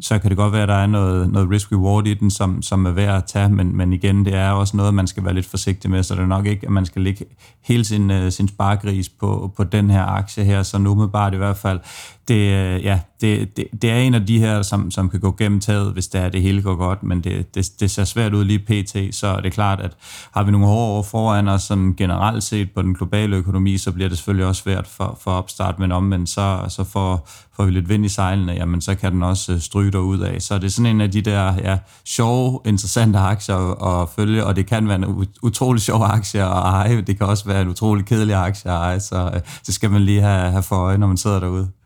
[0.00, 2.86] så kan det godt være, at der er noget, noget risk-reward i den, som, som
[2.86, 5.46] er værd at tage, men, men igen, det er også noget, man skal være lidt
[5.46, 7.24] forsigtig med, så det er nok ikke, at man skal lægge
[7.62, 11.34] hele sin, øh, sin spargris på, på den her aktie her, så nu med bare
[11.34, 11.80] i hvert fald,
[12.28, 15.34] det, øh, ja, det, det, det er en af de her, som, som kan gå
[15.38, 18.34] gennem taget, hvis det, er, det hele går godt, men det, det, det ser svært
[18.34, 19.96] ud lige pt, så er det klart, at
[20.32, 23.92] har vi nogle hårde år foran os sådan generelt set på den globale økonomi, så
[23.92, 27.70] bliver det selvfølgelig også svært for, for opstart, men omvendt så, så får, får vi
[27.70, 30.42] lidt vind i sejlene, jamen så kan den også øh, stryge ud af.
[30.42, 34.56] Så det er sådan en af de der ja, sjove, interessante aktier at følge, og
[34.56, 38.04] det kan være en utrolig sjov aktie at eje, det kan også være en utrolig
[38.04, 41.06] kedelig aktie at eje, så øh, det skal man lige have, have for øje, når
[41.06, 41.77] man sidder derude.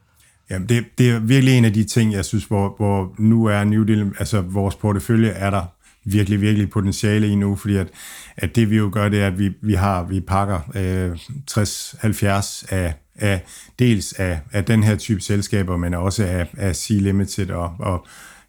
[0.52, 3.64] Jamen, det, det er virkelig en af de ting, jeg synes, hvor, hvor nu er
[3.64, 5.62] New Deal, altså vores portefølje er der
[6.04, 7.88] virkelig, virkelig potentiale i nu, fordi at,
[8.36, 11.12] at det vi jo gør, det er, at vi, vi har, vi pakker øh,
[11.50, 13.44] 60-70 af, af,
[13.78, 18.06] dels af, af den her type selskaber, men også af, af C-Limited og, og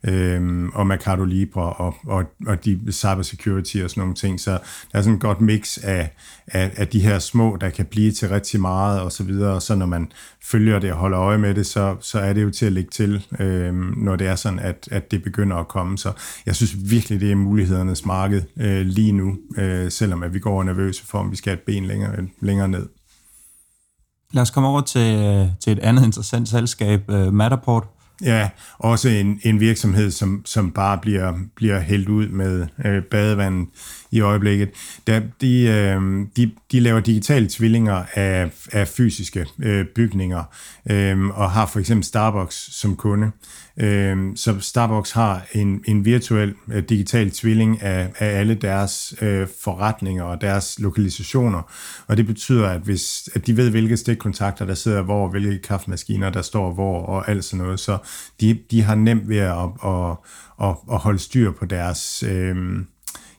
[0.07, 4.39] øhm, og Mercado Libre og, og, og de cybersecurity og sådan nogle ting.
[4.39, 4.51] Så
[4.91, 6.15] der er sådan et godt mix af,
[6.47, 9.53] af, af de her små, der kan blive til rigtig meget og så videre.
[9.53, 10.11] Og så når man
[10.43, 12.89] følger det og holder øje med det, så, så er det jo til at lægge
[12.89, 15.97] til, øhm, når det er sådan, at, at det begynder at komme.
[15.97, 16.11] Så
[16.45, 20.63] jeg synes virkelig, det er mulighedernes marked øh, lige nu, øh, selvom at vi går
[20.63, 22.87] nervøse for, om vi skal have et ben længere, længere ned.
[24.33, 27.87] Lad os komme over til, øh, til et andet interessant selskab, øh, Matterport
[28.21, 33.67] Ja, også en, en virksomhed, som, som bare bliver, bliver hældt ud med øh, badevandet
[34.13, 34.69] i øjeblikket.
[35.07, 40.43] Der, de, øh, de, de laver digitale tvillinger af, af fysiske øh, bygninger,
[40.89, 43.31] øh, og har for eksempel Starbucks som kunde.
[43.77, 49.47] Øh, så Starbucks har en, en virtuel øh, digital tvilling af, af alle deres øh,
[49.63, 51.71] forretninger og deres lokalisationer,
[52.07, 56.29] og det betyder, at hvis at de ved, hvilke stikkontakter der sidder hvor, hvilke kaffemaskiner
[56.29, 57.97] der står hvor, og alt sådan noget, så
[58.41, 60.17] de, de har nemt ved at, at,
[60.61, 62.23] at, at holde styr på deres...
[62.23, 62.55] Øh,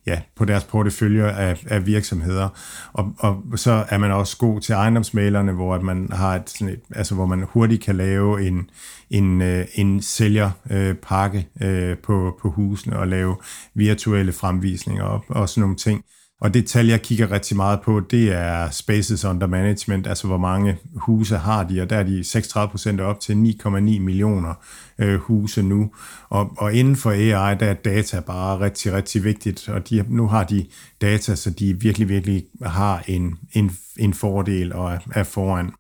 [0.06, 2.48] ja, på deres portefølje af, af virksomheder.
[2.92, 6.68] Og, og så er man også god til ejendomsmalerne, hvor at man har et, sådan
[6.68, 8.70] et, altså hvor man hurtigt kan lave en,
[9.10, 13.36] en, øh, en sælgerpakke øh, på, på husene og lave
[13.74, 16.04] virtuelle fremvisninger og, og sådan nogle ting.
[16.44, 20.38] Og det tal, jeg kigger rigtig meget på, det er spaces under management, altså hvor
[20.38, 24.54] mange huse har de, og der er de 36 procent op til 9,9 millioner
[24.98, 25.90] øh, huse nu.
[26.28, 30.26] Og, og inden for AI, der er data bare rigtig, rigtig vigtigt, og de, nu
[30.26, 30.66] har de
[31.00, 35.72] data, så de virkelig, virkelig har en, en, en fordel og er, er foran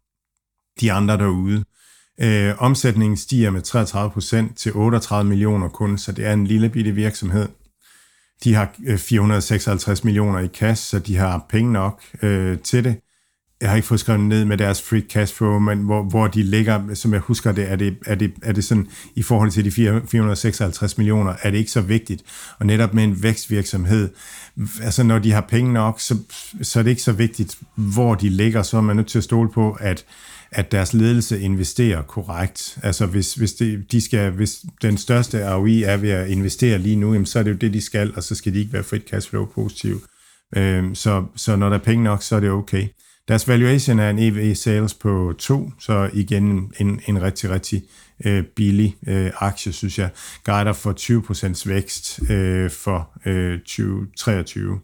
[0.80, 1.64] de andre derude.
[2.20, 6.68] Øh, omsætningen stiger med 33 procent til 38 millioner kun, så det er en lille
[6.68, 7.48] bitte virksomhed.
[8.44, 12.96] De har øh, 456 millioner i cash, så de har penge nok øh, til det.
[13.60, 16.42] Jeg har ikke fået skrevet ned med deres free cash flow, men hvor, hvor de
[16.42, 19.64] ligger, som jeg husker det, er det, er det, er det sådan, i forhold til
[19.64, 22.22] de 456 millioner, er det ikke så vigtigt.
[22.58, 24.08] Og netop med en vækstvirksomhed,
[24.82, 26.16] altså når de har penge nok, så,
[26.62, 29.24] så er det ikke så vigtigt, hvor de ligger, så er man nødt til at
[29.24, 30.04] stole på, at
[30.54, 32.78] at deres ledelse investerer korrekt.
[32.82, 36.96] Altså hvis, hvis, det, de skal, hvis den største ROI er ved at investere lige
[36.96, 38.84] nu, jamen, så er det jo det, de skal, og så skal de ikke være
[38.84, 40.02] frit cash flow positiv.
[40.56, 42.88] Øhm, så, så når der er penge nok, så er det okay.
[43.28, 47.82] Deres valuation er en EV sales på 2, så igen en, en rigtig, rigtig
[48.24, 50.10] øh, billig øh, aktie, synes jeg.
[50.44, 50.92] Guider for
[51.62, 54.80] 20% vækst øh, for øh, 2023.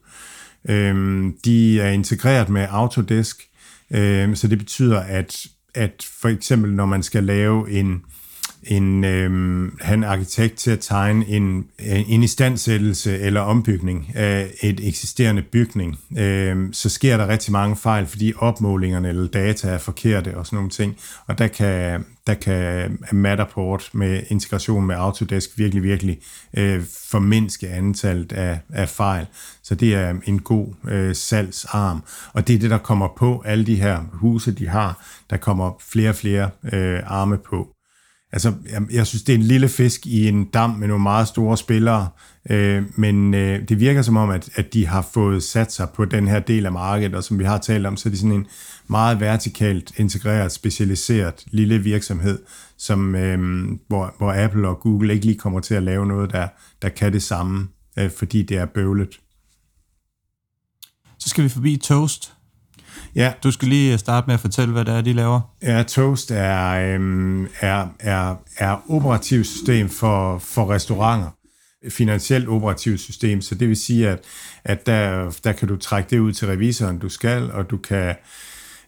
[0.68, 3.48] Øh, de er integreret med Autodesk,
[3.90, 8.02] øh, så det betyder, at at for eksempel når man skal lave en,
[8.62, 14.88] en øh, han arkitekt til at tegne en, øh, en istandsættelse eller ombygning af et
[14.88, 20.36] eksisterende bygning, øh, så sker der rigtig mange fejl, fordi opmålingerne eller data er forkerte
[20.36, 20.96] og sådan nogle ting.
[21.26, 26.18] Og der kan, der kan Matterport med integration med Autodesk virkelig, virkelig
[26.56, 29.26] øh, formindske antallet af, af fejl.
[29.62, 32.02] Så det er en god øh, salgsarm.
[32.32, 35.06] Og det er det, der kommer på alle de her huse, de har.
[35.30, 37.68] Der kommer flere og flere øh, arme på.
[38.32, 41.28] Altså, jeg, jeg synes, det er en lille fisk i en dam med nogle meget
[41.28, 42.08] store spillere,
[42.50, 46.04] øh, men øh, det virker som om, at, at de har fået sat sig på
[46.04, 48.36] den her del af markedet, og som vi har talt om, så er det sådan
[48.36, 48.46] en
[48.88, 52.38] meget vertikalt integreret, specialiseret lille virksomhed,
[52.76, 56.48] som, øh, hvor, hvor Apple og Google ikke lige kommer til at lave noget, der,
[56.82, 57.68] der kan det samme,
[57.98, 59.20] øh, fordi det er bøvlet.
[61.18, 62.32] Så skal vi forbi Toast,
[63.14, 63.32] Ja.
[63.44, 65.40] Du skal lige starte med at fortælle, hvad det er, de laver.
[65.62, 71.28] Ja, Toast er, øhm, er, er, er operativt system for, for restauranter.
[71.88, 74.18] Finansielt operativt system, så det vil sige, at,
[74.64, 78.08] at der, der kan du trække det ud til revisoren, du skal, og du kan
[78.08, 78.14] Øh,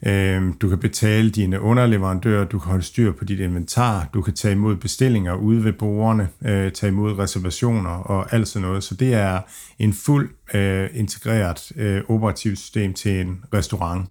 [0.06, 4.34] Øhm, du kan betale dine underleverandører, du kan holde styr på dit inventar, du kan
[4.34, 8.84] tage imod bestillinger ude ved brugerne, øh, tage imod reservationer og alt sådan noget.
[8.84, 9.40] Så det er
[9.78, 14.08] en fuld øh, integreret øh, operativt system til en restaurant.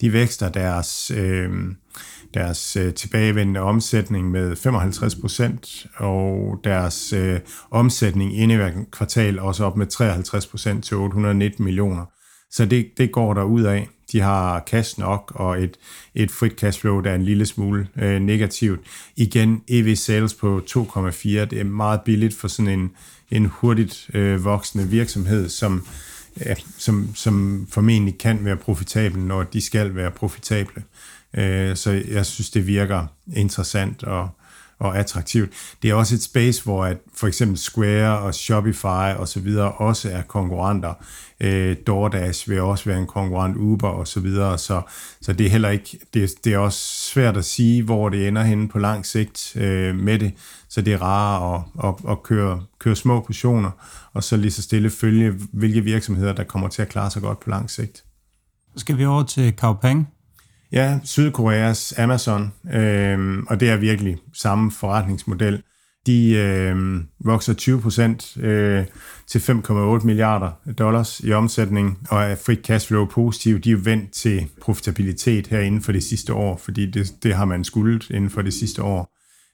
[0.00, 1.12] De vækster deres,
[2.34, 7.14] deres tilbagevendende omsætning med 55 procent, og deres
[7.70, 12.04] omsætning inde i kvartal også op med 53 procent til 819 millioner.
[12.50, 13.88] Så det, det går der ud af.
[14.14, 15.76] De har cash nok og et,
[16.14, 18.80] et frit cashflow, der er en lille smule øh, negativt.
[19.16, 22.90] Igen, EV sales på 2,4, det er meget billigt for sådan en,
[23.30, 25.86] en hurtigt øh, voksende virksomhed, som,
[26.40, 30.82] ja, som, som formentlig kan være profitabel, når de skal være profitable.
[31.36, 33.06] Øh, så jeg synes, det virker
[33.36, 34.28] interessant og,
[34.78, 35.50] og attraktivt.
[35.82, 39.72] Det er også et space, hvor at for eksempel Square og Shopify og så videre
[39.72, 40.94] også er konkurrenter.
[41.40, 44.82] Øh, DoorDash vil også være en konkurrent, Uber og så videre, så,
[45.20, 46.78] så det er heller ikke, det, det er også
[47.10, 50.32] svært at sige, hvor det ender henne på lang sigt øh, med det,
[50.68, 53.70] så det er rarere at, at, at køre, køre små portioner,
[54.12, 57.40] og så lige så stille følge, hvilke virksomheder, der kommer til at klare sig godt
[57.40, 58.04] på lang sigt.
[58.74, 60.13] Så skal vi over til Kaupang.
[60.74, 65.62] Ja, Sydkoreas Amazon, øh, og det er virkelig samme forretningsmodel.
[66.06, 68.84] De øh, vokser 20 procent øh,
[69.26, 73.60] til 5,8 milliarder dollars i omsætning, og er free cash flow positiv.
[73.60, 77.44] De er vendt til profitabilitet her inden for det sidste år, fordi det, det har
[77.44, 79.10] man skuldet inden for det sidste år.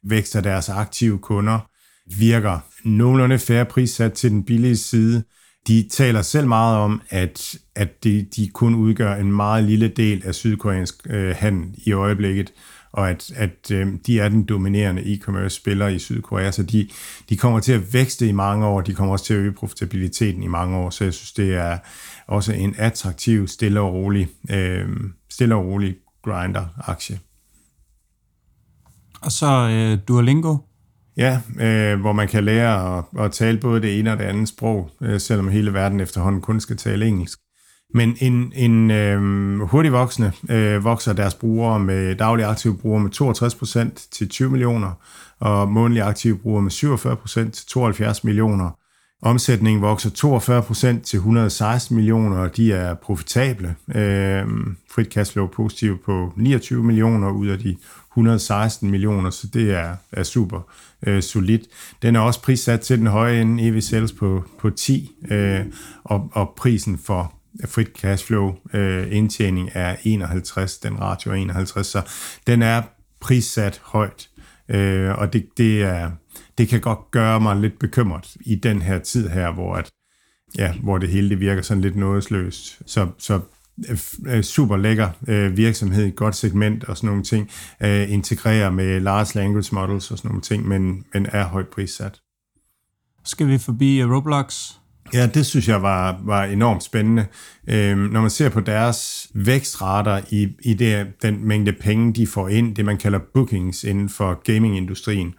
[0.09, 1.59] Vækster deres aktive kunder,
[2.19, 5.25] virker nogenlunde færre prissat til den billige side.
[5.69, 10.23] De taler selv meget om, at, at de, de kun udgør en meget lille del
[10.27, 12.53] af sydkoreansk øh, handel i øjeblikket,
[12.93, 16.89] og at, at øh, de er den dominerende e-commerce spiller i Sydkorea, så de,
[17.29, 20.43] de kommer til at vækste i mange år, de kommer også til at øge profitabiliteten
[20.43, 21.79] i mange år, så jeg synes, det er
[22.27, 24.89] også en attraktiv, stille og rolig, øh,
[25.31, 27.19] stille og rolig grinder-aktie.
[29.21, 30.57] Og så øh, Duolingo.
[31.17, 34.49] Ja, øh, hvor man kan lære at, at tale både det ene og det andet
[34.49, 37.39] sprog, øh, selvom hele verden efterhånden kun skal tale engelsk.
[37.95, 43.91] Men en, en øh, hurtig voksende øh, vokser deres brugere med daglige aktive brugere med
[43.95, 44.93] 62% til 20 millioner,
[45.41, 48.80] og månedlige aktive brugere med 47% til 72 millioner.
[49.23, 50.11] Omsætningen vokser
[50.99, 53.75] 42% til 116 millioner, og de er profitable.
[53.95, 54.45] Øh,
[54.91, 57.77] frit cashflow positiv på 29 millioner ud af de
[58.13, 60.61] 116 millioner, så det er, er super
[61.07, 61.63] øh, solidt.
[62.03, 65.61] Den er også prissat til den høje ende, EV Sales på, på 10, øh,
[66.05, 67.35] og, og prisen for
[67.67, 72.03] frit cashflow øh, indtjening er 51, den ratio er 51, så
[72.47, 72.83] den er
[73.21, 74.29] prissat højt,
[74.69, 76.11] øh, og det, det, er,
[76.61, 79.91] det kan godt gøre mig lidt bekymret i den her tid her, hvor, at,
[80.59, 82.83] ja, hvor det hele det virker sådan lidt nådesløst.
[82.87, 83.41] Så, så
[84.27, 87.51] øh, super lækker øh, virksomhed, et godt segment og sådan nogle ting,
[87.83, 92.21] øh, integrerer med large language models og sådan nogle ting, men, men er højt prissat.
[93.25, 94.71] Skal vi forbi Roblox?
[95.15, 97.27] Ja, det synes jeg var, var enormt spændende.
[97.69, 102.49] Øhm, når man ser på deres vækstrater i, i det, den mængde penge, de får
[102.49, 105.35] ind, det man kalder bookings inden for gamingindustrien.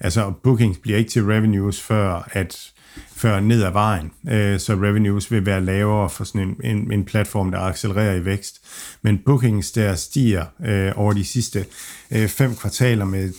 [0.00, 2.72] Altså, bookings bliver ikke til revenues, før at
[3.16, 7.04] før ned ad vejen, øh, så revenues vil være lavere for sådan en, en, en
[7.04, 8.60] platform, der accelererer i vækst.
[9.02, 11.66] Men bookings der stiger øh, over de sidste
[12.10, 13.34] øh, fem kvartaler med 3%,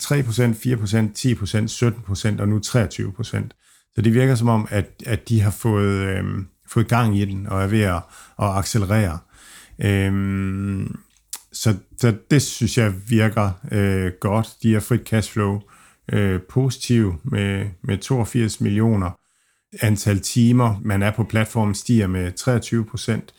[0.65, 3.93] 4%, 10%, 17% og nu 23%.
[3.95, 6.23] Så det virker som om, at, at de har fået, øh,
[6.67, 8.01] fået gang i den og er ved at,
[8.41, 9.17] at accelerere.
[9.83, 10.87] Øh,
[11.53, 14.49] så, så det synes jeg virker øh, godt.
[14.63, 15.61] De har frit cashflow øh,
[16.13, 19.11] Øh, positiv med, med 82 millioner.
[19.81, 23.33] Antal timer, man er på platformen, stiger med 23 procent.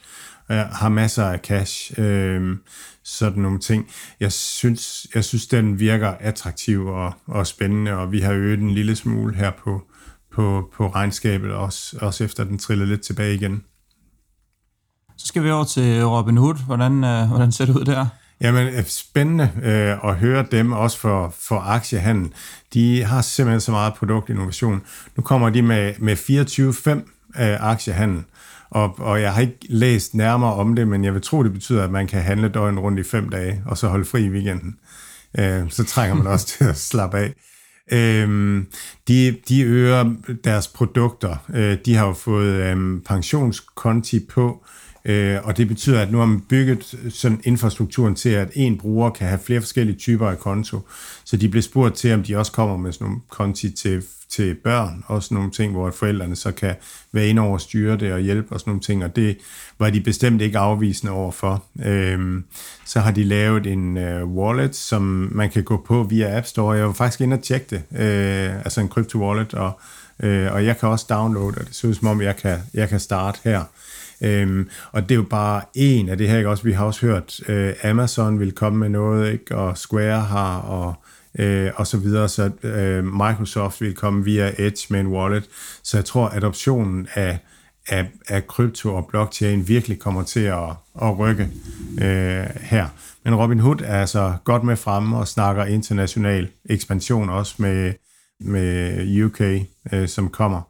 [0.50, 2.56] Øh, har masser af cash, øh,
[3.04, 3.88] sådan nogle ting.
[4.20, 8.70] Jeg synes, jeg synes, den virker attraktiv og, og spændende, og vi har øget en
[8.70, 9.82] lille smule her på,
[10.34, 13.62] på, på regnskabet, også, også efter den trillede lidt tilbage igen.
[15.16, 16.66] Så skal vi over til Robin Hood.
[16.66, 18.06] Hvordan, øh, hvordan ser det ud der?
[18.40, 22.32] Jamen, øh, spændende øh, at høre dem, også for, for aktiehandel.
[22.74, 24.82] De har simpelthen så meget produktinnovation.
[25.16, 26.16] Nu kommer de med, med
[27.36, 28.22] 24-5 øh, aktiehandel,
[28.70, 31.84] og, og jeg har ikke læst nærmere om det, men jeg vil tro, det betyder,
[31.84, 34.76] at man kan handle døgn rundt i fem dage, og så holde fri i weekenden.
[35.38, 37.34] Øh, så trænger man også til at slappe af.
[37.92, 38.66] Øhm,
[39.08, 40.14] de, de øger
[40.44, 41.36] deres produkter.
[41.54, 46.18] Øh, de har jo fået øhm, pensionskonti på, øh, Øh, og det betyder, at nu
[46.18, 50.38] har man bygget sådan infrastrukturen til, at en bruger kan have flere forskellige typer af
[50.38, 50.80] konto.
[51.24, 54.54] Så de blev spurgt til, om de også kommer med sådan nogle konti til til
[54.54, 56.74] børn, og sådan nogle ting, hvor forældrene så kan
[57.12, 59.38] være inde over styre det og hjælpe og sådan nogle ting, og det
[59.78, 61.64] var de bestemt ikke afvisende overfor.
[61.84, 62.44] Øhm,
[62.84, 66.76] så har de lavet en øh, wallet, som man kan gå på via App Store.
[66.76, 69.80] Jeg var faktisk inde og tjekke det, øh, altså en crypto wallet, og,
[70.22, 72.88] øh, og jeg kan også downloade, og det ser ud som om, jeg kan, jeg
[72.88, 73.64] kan starte her.
[74.22, 76.50] Øhm, og det er jo bare en af det her, ikke?
[76.50, 79.56] Også, vi har også hørt, øh, Amazon vil komme med noget, ikke?
[79.56, 80.94] og Square har, og
[81.38, 85.48] øh, og så videre, så øh, Microsoft vil komme via Edge med en wallet,
[85.82, 87.38] så jeg tror, adoptionen af,
[87.88, 90.70] af, af krypto og blockchain virkelig kommer til at,
[91.02, 91.48] at rykke
[92.02, 92.86] øh, her.
[93.24, 97.92] Men Robin Hood er altså godt med fremme og snakker international ekspansion også med,
[98.40, 99.40] med UK,
[99.92, 100.69] øh, som kommer.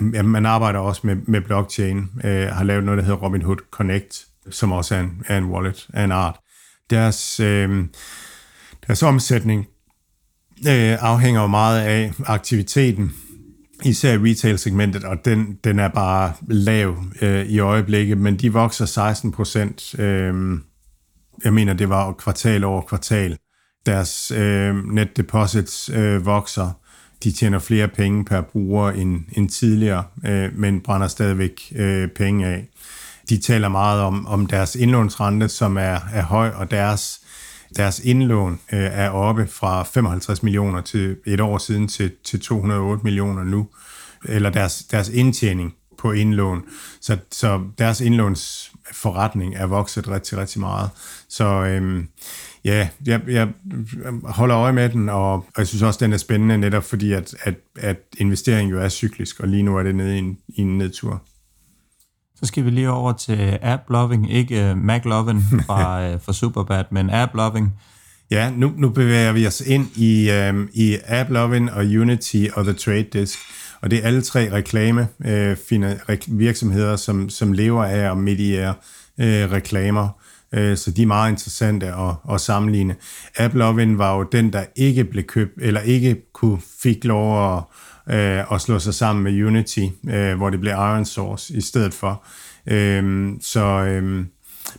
[0.00, 4.26] Jamen, man arbejder også med, med blockchain, øh, har lavet noget, der hedder Robinhood Connect,
[4.50, 6.36] som også er en, er en wallet af en art.
[6.90, 7.84] Deres, øh,
[8.86, 9.66] deres omsætning
[10.68, 13.12] øh, afhænger jo meget af aktiviteten,
[13.84, 18.86] især i retail-segmentet, og den, den er bare lav øh, i øjeblikket, men de vokser
[18.86, 19.98] 16 procent.
[19.98, 20.58] Øh,
[21.44, 23.36] jeg mener, det var kvartal over kvartal.
[23.86, 26.70] Deres øh, net deposits øh, vokser.
[27.24, 32.46] De tjener flere penge per bruger end, end tidligere, øh, men brænder stadigvæk øh, penge
[32.46, 32.68] af.
[33.28, 37.20] De taler meget om, om deres indlånsrente, som er, er høj, og deres
[37.76, 43.04] deres indlån øh, er oppe fra 55 millioner til et år siden til, til 208
[43.04, 43.68] millioner nu,
[44.24, 46.62] eller deres, deres indtjening på indlån.
[47.00, 50.90] Så, så deres indlånsforretning er vokset rigtig, rigtig meget.
[51.28, 52.08] Så øhm,
[52.64, 53.48] Ja, jeg, jeg
[54.24, 57.54] holder øje med den, og jeg synes også, den er spændende, netop fordi, at, at,
[57.78, 60.78] at investering jo er cyklisk, og lige nu er det nede i en, i en
[60.78, 61.22] nedtur.
[62.36, 67.10] Så skal vi lige over til app-loving, ikke uh, Mac-loving fra, uh, fra Superbad, men
[67.10, 67.68] app-loving.
[68.30, 72.72] Ja, nu, nu bevæger vi os ind i, um, i AppLovin og Unity og The
[72.72, 73.38] Trade Desk.
[73.82, 75.56] Og det er alle tre reklame øh,
[76.26, 78.74] virksomheder, som, som lever af at mediere
[79.20, 80.08] øh, reklamer.
[80.54, 82.96] Øh, så de er meget interessante at, at sammenligne.
[83.36, 87.62] AppLovin var jo den, der ikke blev købt, eller ikke kunne fik lov at,
[88.14, 91.94] øh, at slå sig sammen med Unity, øh, hvor det blev Iron Source i stedet
[91.94, 92.24] for.
[92.66, 93.64] Øh, så...
[93.64, 94.24] Øh,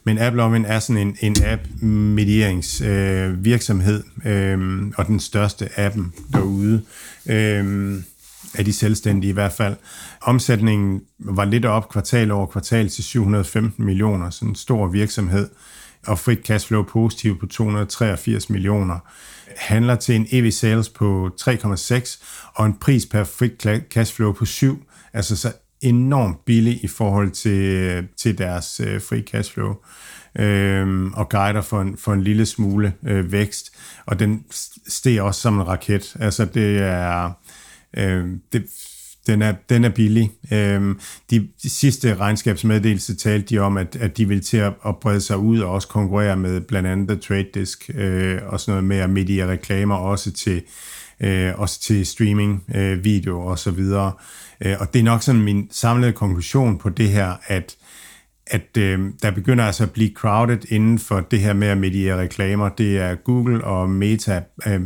[0.03, 6.81] men AppLovin er sådan en, en app-medieringsvirksomhed, øh, øh, og den største appen derude.
[7.29, 7.93] Øh,
[8.57, 9.75] af de selvstændige i hvert fald.
[10.21, 15.49] Omsætningen var lidt op kvartal over kvartal til 715 millioner, sådan en stor virksomhed,
[16.07, 18.99] og frit cashflow positiv på 283 millioner.
[19.57, 22.23] Handler til en EV sales på 3,6
[22.55, 24.83] og en pris per frit cashflow på 7,
[25.13, 25.51] altså så
[25.81, 29.75] enormt billig i forhold til, til deres øh, fri cashflow
[30.39, 33.71] øh, og guider for en, for en lille smule øh, vækst,
[34.05, 34.45] og den
[34.87, 36.15] steg også som en raket.
[36.19, 37.31] Altså det er,
[37.97, 38.63] øh, det,
[39.27, 40.31] den er, den er billig.
[40.51, 40.95] Øh,
[41.29, 45.21] de, de sidste regnskabsmeddelelse talte de om, at, at de vil til at, at brede
[45.21, 48.83] sig ud og også konkurrere med blandt andet The Trade Desk øh, og sådan noget
[48.83, 50.61] med at medie reklamer også til,
[51.19, 54.11] øh, også til streaming, øh, video og så videre.
[54.65, 57.75] Øh, og det er nok sådan min samlede konklusion på det her, at
[58.47, 62.21] at øh, der begynder altså at blive crowded inden for det her med at mediere
[62.21, 62.69] reklamer.
[62.69, 64.81] Det er Google og Meta øh,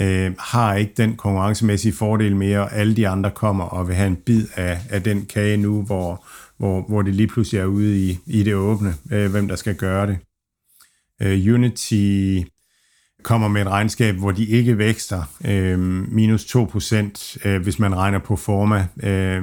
[0.00, 4.06] øh, har ikke den konkurrencemæssige fordel mere, og alle de andre kommer og vil have
[4.06, 6.26] en bid af, af den kage nu, hvor,
[6.58, 9.74] hvor, hvor det lige pludselig er ude i, i det åbne, øh, hvem der skal
[9.74, 10.18] gøre det.
[11.22, 12.40] Øh, Unity
[13.22, 15.78] kommer med et regnskab, hvor de ikke vækster øh,
[16.12, 18.86] minus 2%, øh, hvis man regner på forma.
[19.02, 19.42] Øh,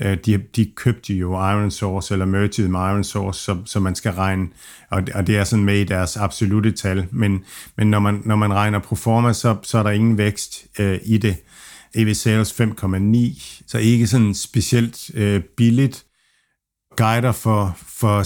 [0.00, 3.94] øh, de, de købte jo Iron Source, eller merged med Iron Source, så, så man
[3.94, 4.48] skal regne,
[4.90, 7.44] og, og det er sådan med i deres absolute tal, men,
[7.76, 10.98] men når, man, når man regner på forma, så, så er der ingen vækst øh,
[11.04, 11.36] i det.
[11.94, 16.04] EV Sales 5,9, så ikke sådan specielt øh, billigt,
[16.96, 18.22] guider for, for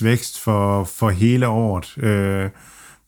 [0.00, 1.98] 6% vækst for, for hele året.
[1.98, 2.50] Øh,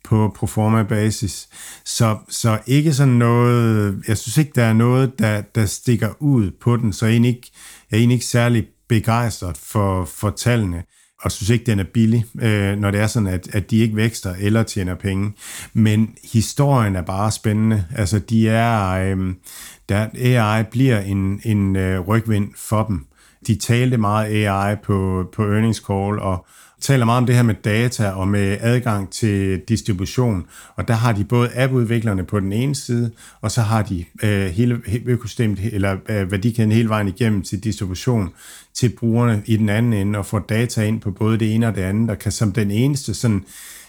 [0.08, 1.48] på proforma basis.
[1.84, 6.50] Så, så ikke sådan noget, jeg synes ikke, der er noget, der, der stikker ud
[6.50, 7.50] på den, så jeg er egentlig ikke,
[7.90, 10.82] jeg er egentlig ikke særlig begejstret for, for tallene,
[11.22, 13.96] og synes ikke, den er billig, øh, når det er sådan, at, at de ikke
[13.96, 15.32] vækster eller tjener penge.
[15.72, 17.84] Men historien er bare spændende.
[17.96, 19.34] Altså, de er, øh,
[19.88, 23.06] der, AI bliver en, en øh, rygvind for dem.
[23.46, 26.46] De talte meget AI på, på earnings call, og,
[26.80, 30.46] taler meget om det her med data og med adgang til distribution,
[30.76, 33.10] og der har de både appudviklerne på den ene side,
[33.40, 38.28] og så har de øh, hele økosystemet, eller øh, værdikæden hele vejen igennem til distribution
[38.74, 41.74] til brugerne i den anden ende, og får data ind på både det ene og
[41.74, 43.44] det andet, og kan som den eneste sådan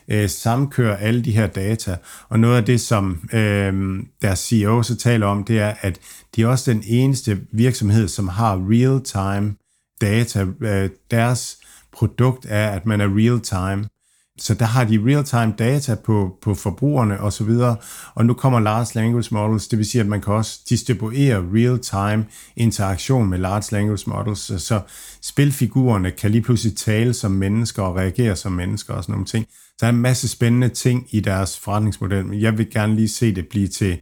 [0.08, 1.96] øh, samkøre alle de her data.
[2.30, 6.00] Og noget af det, som øh, deres CEO så taler om, det er, at
[6.36, 9.56] de er også den eneste virksomhed, som har real-time
[10.02, 10.46] data.
[10.62, 11.59] Øh, deres
[12.00, 13.90] produkt er, at man er real-time.
[14.38, 17.76] Så der har de real-time data på, på forbrugerne og så videre.
[18.16, 22.26] Og nu kommer large language models, det vil sige, at man kan også distribuere real-time
[22.56, 24.40] interaktion med large language models.
[24.40, 24.82] Så, så
[25.22, 29.46] spilfigurerne kan lige pludselig tale som mennesker og reagere som mennesker og sådan nogle ting.
[29.52, 33.10] Så der er en masse spændende ting i deres forretningsmodel, men jeg vil gerne lige
[33.10, 34.02] se det blive til,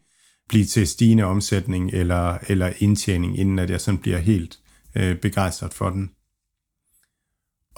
[0.49, 4.57] blive til stigende omsætning eller, eller indtjening, inden at jeg sådan bliver helt
[4.95, 6.09] øh, begejstret for den.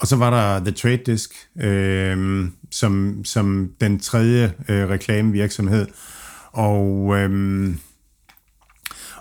[0.00, 5.86] Og så var der The Trade Desk, øh, som, som den tredje øh, reklamevirksomhed.
[6.52, 7.74] Og, øh,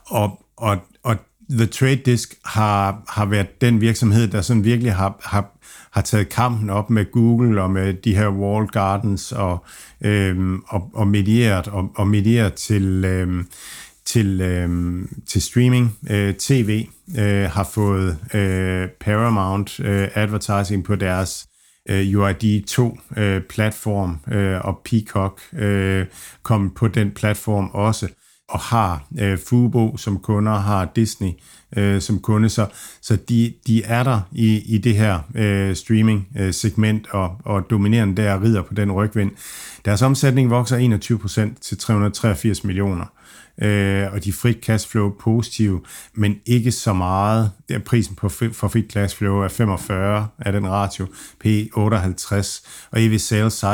[0.06, 1.16] og, og, og
[1.50, 5.58] The Trade Desk har, har været den virksomhed, der sådan virkelig har, har,
[5.92, 9.66] har taget kampen op med Google og med de her wall gardens og,
[10.02, 13.44] øh, og, og medieret og, og medieret til, øh,
[14.10, 14.70] til, øh,
[15.28, 15.98] til streaming.
[16.10, 16.88] Øh, TV
[17.18, 21.48] øh, har fået øh, Paramount øh, advertising på deres
[21.90, 26.06] øh, UID2 øh, platform, øh, og Peacock øh,
[26.44, 28.08] kom på den platform også.
[28.50, 31.32] og har øh, Fubo som kunder, har Disney
[31.78, 32.66] øh, som kunde, så,
[33.02, 38.22] så de, de er der i, i det her øh, streaming-segment øh, og, og dominerende
[38.22, 39.32] der rider på den rygvind.
[39.86, 43.06] Deres omsætning vokser 21% til 383 millioner
[43.62, 45.82] øh, og de frit cashflow positive,
[46.14, 47.52] men ikke så meget.
[47.70, 51.06] Der prisen på, for frit cashflow er 45 af den ratio,
[51.40, 52.62] P 58,
[52.92, 53.66] og EV sales 16,2,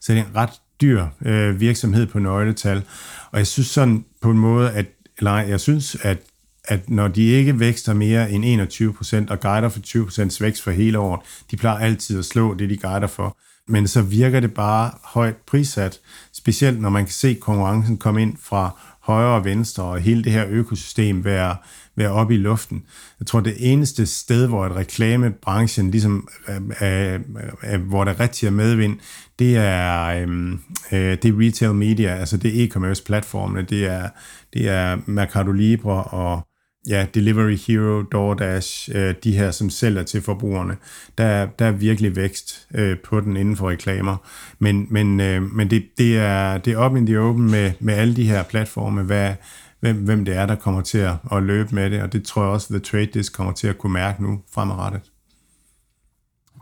[0.00, 0.50] så det er en ret
[0.80, 2.82] dyr øh, virksomhed på nøgletal.
[3.30, 4.86] Og jeg synes sådan på en måde, at,
[5.18, 6.18] eller jeg synes, at
[6.64, 8.72] at når de ikke vækster mere end
[9.28, 12.70] 21% og guider for 20% vækst for hele året, de plejer altid at slå det,
[12.70, 13.36] de guider for.
[13.70, 16.00] Men så virker det bare højt prissat,
[16.32, 20.32] specielt når man kan se konkurrencen komme ind fra højre og venstre, og hele det
[20.32, 21.56] her økosystem være,
[21.96, 22.82] være oppe i luften.
[23.20, 27.20] Jeg tror, det eneste sted, hvor et reklamebranchen, ligesom, øh øh, øh,
[27.72, 28.98] øh, hvor der rigtig er medvind,
[29.38, 30.52] det er, øh,
[30.92, 34.08] øh, det er retail media, altså det er e-commerce platformene, det er,
[34.52, 36.49] det er Mercado Libre og
[36.88, 40.76] ja, Delivery Hero, DoorDash, øh, de her, som sælger til forbrugerne,
[41.18, 44.16] der, der er virkelig vækst øh, på den inden for reklamer.
[44.58, 47.94] Men, men, øh, men det, det, er, det er op in the open med, med
[47.94, 49.34] alle de her platforme, hvad,
[49.80, 52.42] hvem, hvem det er, der kommer til at, at løbe med det, og det tror
[52.42, 55.00] jeg også, The Trade Desk kommer til at kunne mærke nu fremadrettet.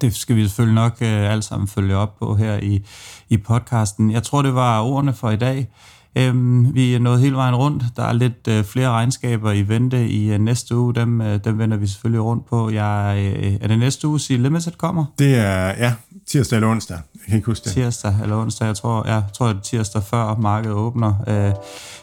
[0.01, 2.87] Det skal vi selvfølgelig nok øh, alle sammen følge op på her i,
[3.29, 4.11] i podcasten.
[4.11, 5.69] Jeg tror, det var ordene for i dag.
[6.17, 7.85] Øhm, vi er nået hele vejen rundt.
[7.97, 10.95] Der er lidt øh, flere regnskaber i vente i øh, næste uge.
[10.95, 12.71] Dem, øh, dem vender vi selvfølgelig rundt på.
[12.71, 15.05] Jeg, øh, er det næste uge, sige Limited kommer?
[15.19, 15.95] Det er, ja,
[16.29, 16.97] tirsdag eller onsdag.
[17.15, 17.73] Jeg kan ikke huske det.
[17.73, 18.67] Tirsdag eller onsdag.
[18.67, 21.15] Jeg tror, ja, jeg tror det er tirsdag før markedet åbner.
[21.29, 21.53] Øh,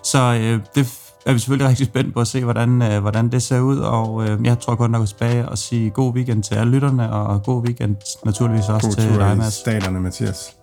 [0.03, 0.87] så øh, det
[1.25, 3.77] er vi selvfølgelig rigtig spændt på at se, hvordan, øh, hvordan det ser ud.
[3.77, 7.11] Og øh, jeg tror godt nok at tilbage og sige god weekend til alle lytterne,
[7.13, 7.95] og god weekend
[8.25, 9.53] naturligvis også god til dig, Mads.
[9.53, 10.55] staterne, Mathias.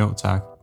[0.00, 0.55] Jo, tak.